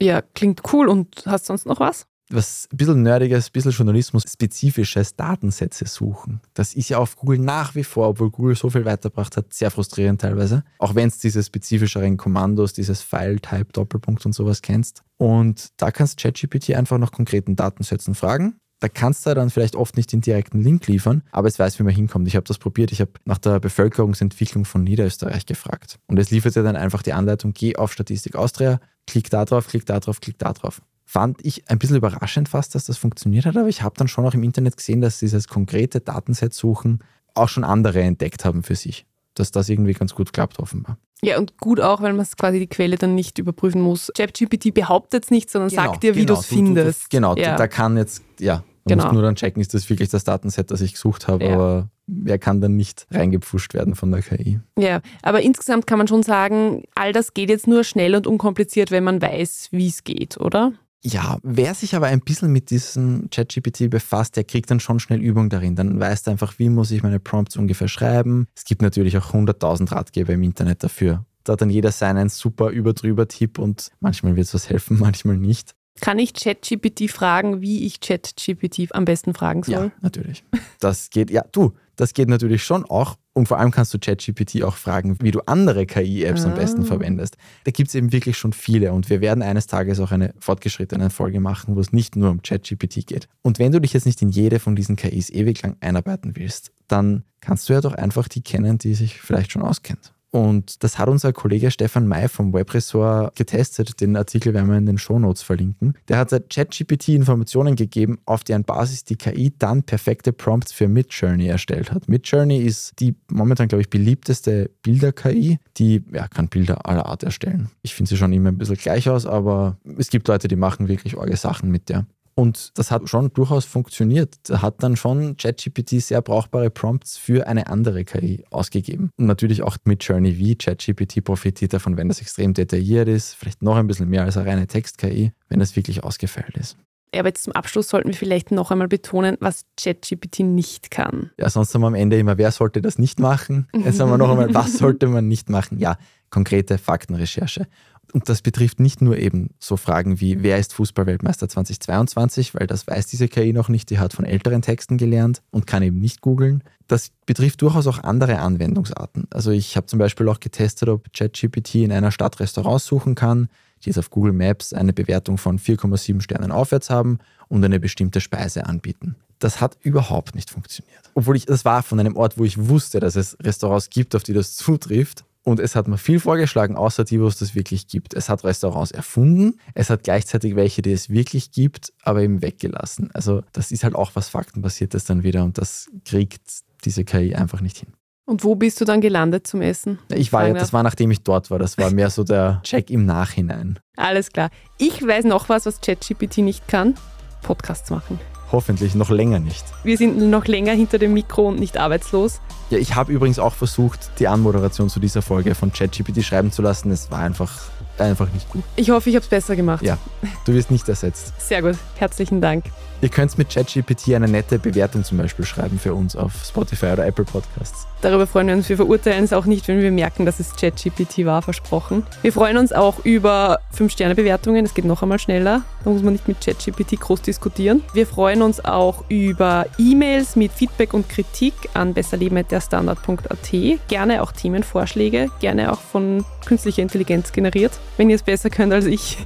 Ja, 0.00 0.22
klingt 0.22 0.62
cool. 0.72 0.88
Und 0.88 1.24
hast 1.26 1.44
sonst 1.44 1.66
noch 1.66 1.80
was? 1.80 2.06
Was 2.32 2.68
ein 2.72 2.76
bisschen 2.76 3.02
nerdiges, 3.02 3.48
ein 3.48 3.52
bisschen 3.52 3.72
Journalismus, 3.72 4.24
spezifisches 4.28 5.16
Datensätze 5.16 5.86
suchen. 5.86 6.40
Das 6.54 6.74
ist 6.74 6.88
ja 6.88 6.98
auf 6.98 7.16
Google 7.16 7.38
nach 7.38 7.74
wie 7.74 7.84
vor, 7.84 8.08
obwohl 8.08 8.30
Google 8.30 8.56
so 8.56 8.70
viel 8.70 8.84
weitergebracht 8.84 9.36
hat, 9.36 9.52
sehr 9.52 9.70
frustrierend 9.70 10.20
teilweise. 10.20 10.64
Auch 10.78 10.94
wenn 10.94 11.08
es 11.08 11.18
diese 11.18 11.42
spezifischeren 11.42 12.16
Kommandos, 12.16 12.72
dieses 12.72 13.02
File-Type, 13.02 13.72
Doppelpunkt 13.72 14.24
und 14.26 14.34
sowas 14.34 14.62
kennst. 14.62 15.02
Und 15.16 15.68
da 15.76 15.90
kannst 15.90 16.18
ChatGPT 16.18 16.74
einfach 16.74 16.98
nach 16.98 17.12
konkreten 17.12 17.56
Datensätzen 17.56 18.14
fragen. 18.14 18.56
Da 18.80 18.88
kannst 18.88 19.26
du 19.26 19.34
dann 19.34 19.50
vielleicht 19.50 19.76
oft 19.76 19.96
nicht 19.98 20.10
den 20.10 20.22
direkten 20.22 20.62
Link 20.62 20.86
liefern, 20.86 21.22
aber 21.32 21.48
es 21.48 21.58
weiß, 21.58 21.78
wie 21.78 21.82
man 21.82 21.94
hinkommt. 21.94 22.26
Ich 22.28 22.36
habe 22.36 22.46
das 22.46 22.56
probiert. 22.56 22.92
Ich 22.92 23.02
habe 23.02 23.10
nach 23.26 23.36
der 23.36 23.60
Bevölkerungsentwicklung 23.60 24.64
von 24.64 24.84
Niederösterreich 24.84 25.44
gefragt. 25.44 25.98
Und 26.06 26.18
es 26.18 26.30
liefert 26.30 26.56
dir 26.56 26.62
dann 26.62 26.76
einfach 26.76 27.02
die 27.02 27.12
Anleitung, 27.12 27.52
geh 27.52 27.76
auf 27.76 27.92
Statistik 27.92 28.36
Austria, 28.36 28.80
klick 29.06 29.28
da 29.28 29.44
drauf, 29.44 29.68
klick 29.68 29.84
da 29.84 30.00
drauf, 30.00 30.22
klick 30.22 30.38
da 30.38 30.54
drauf 30.54 30.80
fand 31.10 31.44
ich 31.44 31.68
ein 31.68 31.80
bisschen 31.80 31.96
überraschend 31.96 32.48
fast, 32.48 32.76
dass 32.76 32.84
das 32.84 32.96
funktioniert 32.96 33.44
hat, 33.44 33.56
aber 33.56 33.66
ich 33.66 33.82
habe 33.82 33.96
dann 33.98 34.06
schon 34.06 34.24
auch 34.24 34.34
im 34.34 34.44
Internet 34.44 34.76
gesehen, 34.76 35.00
dass 35.00 35.18
dieses 35.18 35.48
konkrete 35.48 36.00
Datenset 36.00 36.54
suchen 36.54 37.00
auch 37.34 37.48
schon 37.48 37.64
andere 37.64 38.00
entdeckt 38.00 38.44
haben 38.44 38.62
für 38.62 38.76
sich. 38.76 39.06
Dass 39.34 39.50
das 39.50 39.68
irgendwie 39.68 39.92
ganz 39.92 40.14
gut 40.14 40.32
klappt, 40.32 40.60
offenbar. 40.60 40.98
Ja, 41.20 41.38
und 41.38 41.58
gut 41.58 41.80
auch, 41.80 42.00
weil 42.00 42.12
man 42.12 42.24
quasi 42.36 42.60
die 42.60 42.68
Quelle 42.68 42.96
dann 42.96 43.16
nicht 43.16 43.38
überprüfen 43.38 43.80
muss. 43.80 44.12
ChatGPT 44.16 44.72
behauptet 44.72 45.24
es 45.24 45.30
nicht, 45.32 45.50
sondern 45.50 45.70
genau, 45.70 45.82
sagt 45.82 46.04
dir, 46.04 46.14
wie 46.14 46.20
genau, 46.20 46.34
du 46.34 46.40
es 46.40 46.46
findest. 46.46 47.04
Du, 47.04 47.16
genau, 47.16 47.34
ja. 47.34 47.56
da 47.56 47.66
kann 47.66 47.96
jetzt, 47.96 48.22
ja, 48.38 48.62
man 48.84 48.98
genau. 48.98 49.04
muss 49.04 49.12
nur 49.12 49.22
dann 49.22 49.34
checken, 49.34 49.60
ist 49.60 49.74
das 49.74 49.90
wirklich 49.90 50.10
das 50.10 50.22
Datenset, 50.22 50.70
das 50.70 50.80
ich 50.80 50.92
gesucht 50.92 51.26
habe, 51.26 51.44
ja. 51.44 51.54
aber 51.54 51.90
wer 52.06 52.38
kann 52.38 52.60
dann 52.60 52.76
nicht 52.76 53.08
reingepfuscht 53.10 53.74
werden 53.74 53.96
von 53.96 54.12
der 54.12 54.22
KI. 54.22 54.60
Ja, 54.78 55.00
aber 55.22 55.42
insgesamt 55.42 55.88
kann 55.88 55.98
man 55.98 56.06
schon 56.06 56.22
sagen, 56.22 56.84
all 56.94 57.12
das 57.12 57.34
geht 57.34 57.50
jetzt 57.50 57.66
nur 57.66 57.82
schnell 57.82 58.14
und 58.14 58.28
unkompliziert, 58.28 58.92
wenn 58.92 59.02
man 59.02 59.20
weiß, 59.20 59.68
wie 59.72 59.88
es 59.88 60.04
geht, 60.04 60.38
oder? 60.38 60.72
Ja, 61.02 61.38
wer 61.42 61.74
sich 61.74 61.94
aber 61.94 62.08
ein 62.08 62.20
bisschen 62.20 62.52
mit 62.52 62.70
diesem 62.70 63.28
ChatGPT 63.30 63.88
befasst, 63.88 64.36
der 64.36 64.44
kriegt 64.44 64.70
dann 64.70 64.80
schon 64.80 65.00
schnell 65.00 65.20
Übung 65.20 65.48
darin. 65.48 65.74
Dann 65.74 65.98
weiß 65.98 66.26
er 66.26 66.32
einfach, 66.32 66.58
wie 66.58 66.68
muss 66.68 66.90
ich 66.90 67.02
meine 67.02 67.18
Prompts 67.18 67.56
ungefähr 67.56 67.88
schreiben. 67.88 68.46
Es 68.54 68.64
gibt 68.64 68.82
natürlich 68.82 69.16
auch 69.16 69.32
100.000 69.32 69.92
Ratgeber 69.92 70.34
im 70.34 70.42
Internet 70.42 70.84
dafür. 70.84 71.24
Da 71.44 71.54
hat 71.54 71.62
dann 71.62 71.70
jeder 71.70 71.90
seinen 71.90 72.28
super 72.28 72.68
überdrüber 72.68 73.26
Tipp 73.28 73.58
und 73.58 73.90
manchmal 74.00 74.36
wird 74.36 74.46
es 74.46 74.54
was 74.54 74.68
helfen, 74.68 74.98
manchmal 75.00 75.38
nicht. 75.38 75.74
Kann 76.00 76.18
ich 76.18 76.34
ChatGPT 76.34 77.10
fragen, 77.10 77.60
wie 77.60 77.84
ich 77.84 78.00
ChatGPT 78.00 78.94
am 78.94 79.04
besten 79.04 79.34
fragen 79.34 79.62
soll? 79.62 79.86
Ja, 79.86 79.92
natürlich. 80.00 80.44
Das 80.80 81.10
geht, 81.10 81.30
ja, 81.30 81.44
du, 81.52 81.72
das 82.00 82.14
geht 82.14 82.28
natürlich 82.28 82.64
schon 82.64 82.84
auch. 82.84 83.16
Und 83.32 83.46
vor 83.46 83.58
allem 83.58 83.70
kannst 83.70 83.92
du 83.92 83.98
ChatGPT 83.98 84.62
auch 84.62 84.76
fragen, 84.76 85.18
wie 85.20 85.30
du 85.30 85.40
andere 85.46 85.86
KI-Apps 85.86 86.44
ah. 86.44 86.48
am 86.48 86.54
besten 86.54 86.82
ah. 86.82 86.86
verwendest. 86.86 87.36
Da 87.64 87.70
gibt 87.70 87.88
es 87.88 87.94
eben 87.94 88.10
wirklich 88.10 88.38
schon 88.38 88.52
viele 88.52 88.92
und 88.92 89.10
wir 89.10 89.20
werden 89.20 89.42
eines 89.42 89.66
Tages 89.66 90.00
auch 90.00 90.10
eine 90.10 90.34
fortgeschrittene 90.38 91.10
Folge 91.10 91.40
machen, 91.40 91.76
wo 91.76 91.80
es 91.80 91.92
nicht 91.92 92.16
nur 92.16 92.30
um 92.30 92.42
ChatGPT 92.42 93.06
geht. 93.06 93.28
Und 93.42 93.58
wenn 93.58 93.70
du 93.70 93.80
dich 93.80 93.92
jetzt 93.92 94.06
nicht 94.06 94.22
in 94.22 94.30
jede 94.30 94.58
von 94.58 94.76
diesen 94.76 94.96
KIs 94.96 95.30
ewig 95.30 95.62
lang 95.62 95.76
einarbeiten 95.80 96.36
willst, 96.36 96.72
dann 96.88 97.24
kannst 97.40 97.68
du 97.68 97.74
ja 97.74 97.80
doch 97.80 97.94
einfach 97.94 98.28
die 98.28 98.42
kennen, 98.42 98.78
die 98.78 98.94
sich 98.94 99.20
vielleicht 99.20 99.52
schon 99.52 99.62
auskennt. 99.62 100.14
Und 100.30 100.84
das 100.84 100.98
hat 100.98 101.08
unser 101.08 101.32
Kollege 101.32 101.70
Stefan 101.70 102.06
May 102.06 102.28
vom 102.28 102.52
Webressort 102.52 103.34
getestet. 103.34 104.00
Den 104.00 104.16
Artikel 104.16 104.54
werden 104.54 104.70
wir 104.70 104.78
in 104.78 104.86
den 104.86 104.98
Shownotes 104.98 105.42
verlinken. 105.42 105.94
Der 106.08 106.18
hat 106.18 106.30
ChatGPT 106.50 107.08
Informationen 107.08 107.74
gegeben, 107.74 108.18
auf 108.26 108.44
deren 108.44 108.64
Basis 108.64 109.04
die 109.04 109.16
KI 109.16 109.52
dann 109.58 109.82
perfekte 109.82 110.32
Prompts 110.32 110.72
für 110.72 110.86
Midjourney 110.86 111.48
erstellt 111.48 111.90
hat. 111.90 112.08
Midjourney 112.08 112.58
ist 112.58 113.00
die 113.00 113.16
momentan, 113.28 113.66
glaube 113.66 113.82
ich, 113.82 113.90
beliebteste 113.90 114.70
Bilder-KI, 114.82 115.58
die 115.78 116.04
ja, 116.12 116.28
kann 116.28 116.48
Bilder 116.48 116.86
aller 116.86 117.06
Art 117.06 117.24
erstellen. 117.24 117.68
Ich 117.82 117.94
finde 117.94 118.10
sie 118.10 118.16
schon 118.16 118.32
immer 118.32 118.50
ein 118.50 118.58
bisschen 118.58 118.76
gleich 118.76 119.08
aus, 119.08 119.26
aber 119.26 119.78
es 119.98 120.10
gibt 120.10 120.28
Leute, 120.28 120.46
die 120.46 120.56
machen 120.56 120.88
wirklich 120.88 121.16
orge 121.16 121.36
Sachen 121.36 121.70
mit 121.70 121.88
der. 121.88 122.06
Und 122.34 122.78
das 122.78 122.90
hat 122.90 123.08
schon 123.08 123.32
durchaus 123.32 123.64
funktioniert. 123.64 124.36
Da 124.44 124.62
hat 124.62 124.82
dann 124.82 124.96
schon 124.96 125.36
ChatGPT 125.36 126.00
sehr 126.00 126.22
brauchbare 126.22 126.70
Prompts 126.70 127.16
für 127.16 127.46
eine 127.46 127.66
andere 127.68 128.04
KI 128.04 128.44
ausgegeben. 128.50 129.10
Und 129.16 129.26
natürlich 129.26 129.62
auch 129.62 129.76
mit 129.84 130.02
Journey 130.02 130.34
V. 130.34 130.56
ChatGPT 130.58 131.22
profitiert 131.24 131.72
davon, 131.72 131.96
wenn 131.96 132.08
das 132.08 132.20
extrem 132.20 132.54
detailliert 132.54 133.08
ist, 133.08 133.34
vielleicht 133.34 133.62
noch 133.62 133.76
ein 133.76 133.86
bisschen 133.86 134.08
mehr 134.08 134.24
als 134.24 134.36
eine 134.36 134.48
reine 134.48 134.66
Text-KI, 134.66 135.32
wenn 135.48 135.60
das 135.60 135.76
wirklich 135.76 136.02
ausgefeilt 136.04 136.56
ist. 136.56 136.76
Aber 137.14 137.28
jetzt 137.28 137.44
zum 137.44 137.52
Abschluss 137.52 137.88
sollten 137.88 138.08
wir 138.08 138.14
vielleicht 138.14 138.50
noch 138.50 138.70
einmal 138.70 138.88
betonen, 138.88 139.36
was 139.40 139.64
ChatGPT 139.76 140.40
nicht 140.40 140.90
kann. 140.90 141.30
Ja, 141.38 141.50
sonst 141.50 141.74
haben 141.74 141.82
wir 141.82 141.88
am 141.88 141.94
Ende 141.94 142.18
immer, 142.18 142.38
wer 142.38 142.52
sollte 142.52 142.80
das 142.80 142.98
nicht 142.98 143.18
machen? 143.18 143.68
Jetzt 143.74 144.00
haben 144.00 144.10
wir 144.10 144.18
noch 144.18 144.30
einmal, 144.30 144.54
was 144.54 144.78
sollte 144.78 145.06
man 145.08 145.26
nicht 145.26 145.50
machen? 145.50 145.78
Ja, 145.78 145.96
konkrete 146.30 146.78
Faktenrecherche. 146.78 147.66
Und 148.12 148.28
das 148.28 148.42
betrifft 148.42 148.80
nicht 148.80 149.02
nur 149.02 149.18
eben 149.18 149.50
so 149.58 149.76
Fragen 149.76 150.20
wie, 150.20 150.42
wer 150.42 150.58
ist 150.58 150.72
Fußballweltmeister 150.74 151.48
2022, 151.48 152.54
weil 152.54 152.66
das 152.66 152.86
weiß 152.86 153.06
diese 153.06 153.28
KI 153.28 153.52
noch 153.52 153.68
nicht, 153.68 153.90
die 153.90 153.98
hat 153.98 154.12
von 154.12 154.24
älteren 154.24 154.62
Texten 154.62 154.98
gelernt 154.98 155.42
und 155.50 155.66
kann 155.66 155.82
eben 155.82 156.00
nicht 156.00 156.20
googeln. 156.20 156.64
Das 156.88 157.10
betrifft 157.26 157.62
durchaus 157.62 157.86
auch 157.86 158.02
andere 158.02 158.40
Anwendungsarten. 158.40 159.28
Also 159.30 159.52
ich 159.52 159.76
habe 159.76 159.86
zum 159.86 159.98
Beispiel 159.98 160.28
auch 160.28 160.40
getestet, 160.40 160.88
ob 160.88 161.12
ChatGPT 161.12 161.76
in 161.76 161.92
einer 161.92 162.10
Stadt 162.10 162.40
Restaurants 162.40 162.86
suchen 162.86 163.14
kann, 163.14 163.48
die 163.84 163.90
jetzt 163.90 163.98
auf 163.98 164.10
Google 164.10 164.32
Maps 164.32 164.72
eine 164.72 164.92
Bewertung 164.92 165.38
von 165.38 165.58
4,7 165.58 166.20
Sternen 166.20 166.52
aufwärts 166.52 166.90
haben 166.90 167.18
und 167.48 167.64
eine 167.64 167.80
bestimmte 167.80 168.20
Speise 168.20 168.66
anbieten. 168.66 169.16
Das 169.38 169.60
hat 169.60 169.78
überhaupt 169.82 170.34
nicht 170.34 170.50
funktioniert. 170.50 171.10
Obwohl 171.14 171.36
ich, 171.36 171.46
das 171.46 171.64
war 171.64 171.82
von 171.82 171.98
einem 171.98 172.16
Ort, 172.16 172.38
wo 172.38 172.44
ich 172.44 172.68
wusste, 172.68 173.00
dass 173.00 173.16
es 173.16 173.36
Restaurants 173.42 173.90
gibt, 173.90 174.14
auf 174.14 174.22
die 174.22 174.34
das 174.34 174.54
zutrifft. 174.54 175.24
Und 175.42 175.58
es 175.58 175.74
hat 175.74 175.88
mir 175.88 175.96
viel 175.96 176.20
vorgeschlagen, 176.20 176.76
außer 176.76 177.04
die, 177.04 177.18
wo 177.18 177.26
es 177.26 177.38
das 177.38 177.54
wirklich 177.54 177.86
gibt. 177.88 178.12
Es 178.12 178.28
hat 178.28 178.44
Restaurants 178.44 178.90
erfunden, 178.90 179.58
es 179.74 179.88
hat 179.88 180.02
gleichzeitig 180.02 180.54
welche, 180.54 180.82
die 180.82 180.92
es 180.92 181.08
wirklich 181.08 181.50
gibt, 181.50 181.94
aber 182.02 182.20
eben 182.20 182.42
weggelassen. 182.42 183.10
Also 183.14 183.42
das 183.52 183.72
ist 183.72 183.82
halt 183.82 183.94
auch 183.94 184.10
was 184.14 184.28
Faktenbasiertes 184.28 185.06
dann 185.06 185.22
wieder 185.22 185.42
und 185.42 185.56
das 185.56 185.88
kriegt 186.04 186.42
diese 186.84 187.04
KI 187.04 187.34
einfach 187.34 187.62
nicht 187.62 187.78
hin. 187.78 187.94
Und 188.30 188.44
wo 188.44 188.54
bist 188.54 188.80
du 188.80 188.84
dann 188.84 189.00
gelandet 189.00 189.48
zum 189.48 189.60
Essen? 189.60 189.98
Ich 190.08 190.32
war 190.32 190.46
ja, 190.46 190.54
das 190.54 190.72
war 190.72 190.84
nachdem 190.84 191.10
ich 191.10 191.24
dort 191.24 191.50
war. 191.50 191.58
Das 191.58 191.78
war 191.78 191.90
mehr 191.90 192.10
so 192.10 192.22
der 192.22 192.60
Check 192.62 192.88
im 192.88 193.04
Nachhinein. 193.04 193.80
Alles 193.96 194.30
klar. 194.30 194.50
Ich 194.78 195.04
weiß 195.04 195.24
noch 195.24 195.48
was, 195.48 195.66
was 195.66 195.80
ChatGPT 195.80 196.38
nicht 196.38 196.68
kann. 196.68 196.94
Podcasts 197.42 197.90
machen. 197.90 198.20
Hoffentlich 198.52 198.94
noch 198.94 199.10
länger 199.10 199.40
nicht. 199.40 199.64
Wir 199.82 199.96
sind 199.96 200.16
noch 200.30 200.46
länger 200.46 200.74
hinter 200.74 200.98
dem 200.98 201.12
Mikro 201.12 201.48
und 201.48 201.58
nicht 201.58 201.76
arbeitslos. 201.76 202.40
Ja, 202.70 202.78
ich 202.78 202.94
habe 202.94 203.10
übrigens 203.10 203.40
auch 203.40 203.54
versucht, 203.54 204.12
die 204.20 204.28
Anmoderation 204.28 204.88
zu 204.88 205.00
dieser 205.00 205.22
Folge 205.22 205.56
von 205.56 205.72
ChatGPT 205.72 206.22
schreiben 206.22 206.52
zu 206.52 206.62
lassen. 206.62 206.92
Es 206.92 207.10
war 207.10 207.18
einfach, 207.18 207.52
einfach 207.98 208.32
nicht 208.32 208.48
gut. 208.48 208.62
Ich 208.76 208.90
hoffe, 208.90 209.10
ich 209.10 209.16
habe 209.16 209.24
es 209.24 209.28
besser 209.28 209.56
gemacht. 209.56 209.82
Ja, 209.82 209.98
du 210.44 210.54
wirst 210.54 210.70
nicht 210.70 210.88
ersetzt. 210.88 211.32
Sehr 211.40 211.62
gut. 211.62 211.78
Herzlichen 211.96 212.40
Dank. 212.40 212.66
Ihr 213.02 213.08
könnt 213.08 213.38
mit 213.38 213.48
ChatGPT 213.48 214.14
eine 214.14 214.28
nette 214.28 214.58
Bewertung 214.58 215.04
zum 215.04 215.16
Beispiel 215.16 215.46
schreiben 215.46 215.78
für 215.78 215.94
uns 215.94 216.16
auf 216.16 216.32
Spotify 216.44 216.86
oder 216.92 217.06
Apple 217.06 217.24
Podcasts. 217.24 217.86
Darüber 218.02 218.26
freuen 218.26 218.48
wir 218.48 218.54
uns. 218.54 218.68
Wir 218.68 218.76
verurteilen 218.76 219.24
es 219.24 219.32
auch 219.32 219.46
nicht, 219.46 219.68
wenn 219.68 219.80
wir 219.80 219.90
merken, 219.90 220.26
dass 220.26 220.38
es 220.38 220.54
ChatGPT 220.54 221.24
war, 221.24 221.40
versprochen. 221.40 222.04
Wir 222.20 222.32
freuen 222.32 222.58
uns 222.58 222.72
auch 222.72 223.02
über 223.04 223.60
5-Sterne-Bewertungen. 223.74 224.66
Es 224.66 224.74
geht 224.74 224.84
noch 224.84 225.02
einmal 225.02 225.18
schneller. 225.18 225.62
Da 225.82 225.90
muss 225.90 226.02
man 226.02 226.12
nicht 226.12 226.28
mit 226.28 226.42
ChatGPT 226.42 227.00
groß 227.00 227.22
diskutieren. 227.22 227.82
Wir 227.94 228.06
freuen 228.06 228.42
uns 228.42 228.62
auch 228.62 229.04
über 229.08 229.64
E-Mails 229.78 230.36
mit 230.36 230.52
Feedback 230.52 230.92
und 230.92 231.08
Kritik 231.08 231.54
an 231.72 231.94
besserleben.derstandard.at. 231.94 233.50
Gerne 233.88 234.22
auch 234.22 234.32
Themenvorschläge, 234.32 235.28
gerne 235.40 235.72
auch 235.72 235.80
von 235.80 236.24
künstlicher 236.44 236.82
Intelligenz 236.82 237.32
generiert, 237.32 237.72
wenn 237.96 238.10
ihr 238.10 238.16
es 238.16 238.22
besser 238.22 238.50
könnt 238.50 238.74
als 238.74 238.84
ich. 238.84 239.18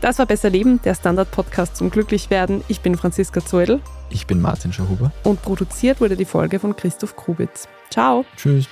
Das 0.00 0.18
war 0.18 0.26
Besser 0.26 0.48
Leben, 0.48 0.80
der 0.82 0.94
Standard-Podcast 0.94 1.76
zum 1.76 1.90
Glücklichwerden. 1.90 2.62
Ich 2.68 2.80
bin 2.80 2.96
Franziska 2.96 3.44
Zeudel. 3.44 3.80
Ich 4.10 4.26
bin 4.26 4.40
Martin 4.40 4.72
Schauhuber. 4.72 5.12
Und 5.24 5.42
produziert 5.42 6.00
wurde 6.00 6.16
die 6.16 6.24
Folge 6.24 6.60
von 6.60 6.76
Christoph 6.76 7.16
Krubitz. 7.16 7.66
Ciao. 7.90 8.24
Tschüss. 8.36 8.66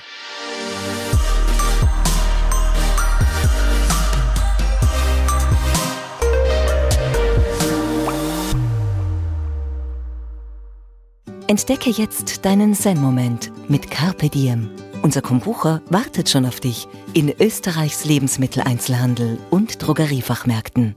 Entdecke 11.49 11.91
jetzt 11.91 12.45
deinen 12.45 12.75
Zen-Moment 12.75 13.53
mit 13.69 13.91
Carpe 13.91 14.29
Diem. 14.29 14.71
Unser 15.03 15.23
Kombucha 15.23 15.81
wartet 15.91 16.29
schon 16.29 16.45
auf 16.45 16.59
dich 16.61 16.89
in 17.15 17.33
Österreichs 17.41 18.05
Lebensmitteleinzelhandel 18.05 19.39
und 19.51 19.87
Drogeriefachmärkten. 19.87 20.97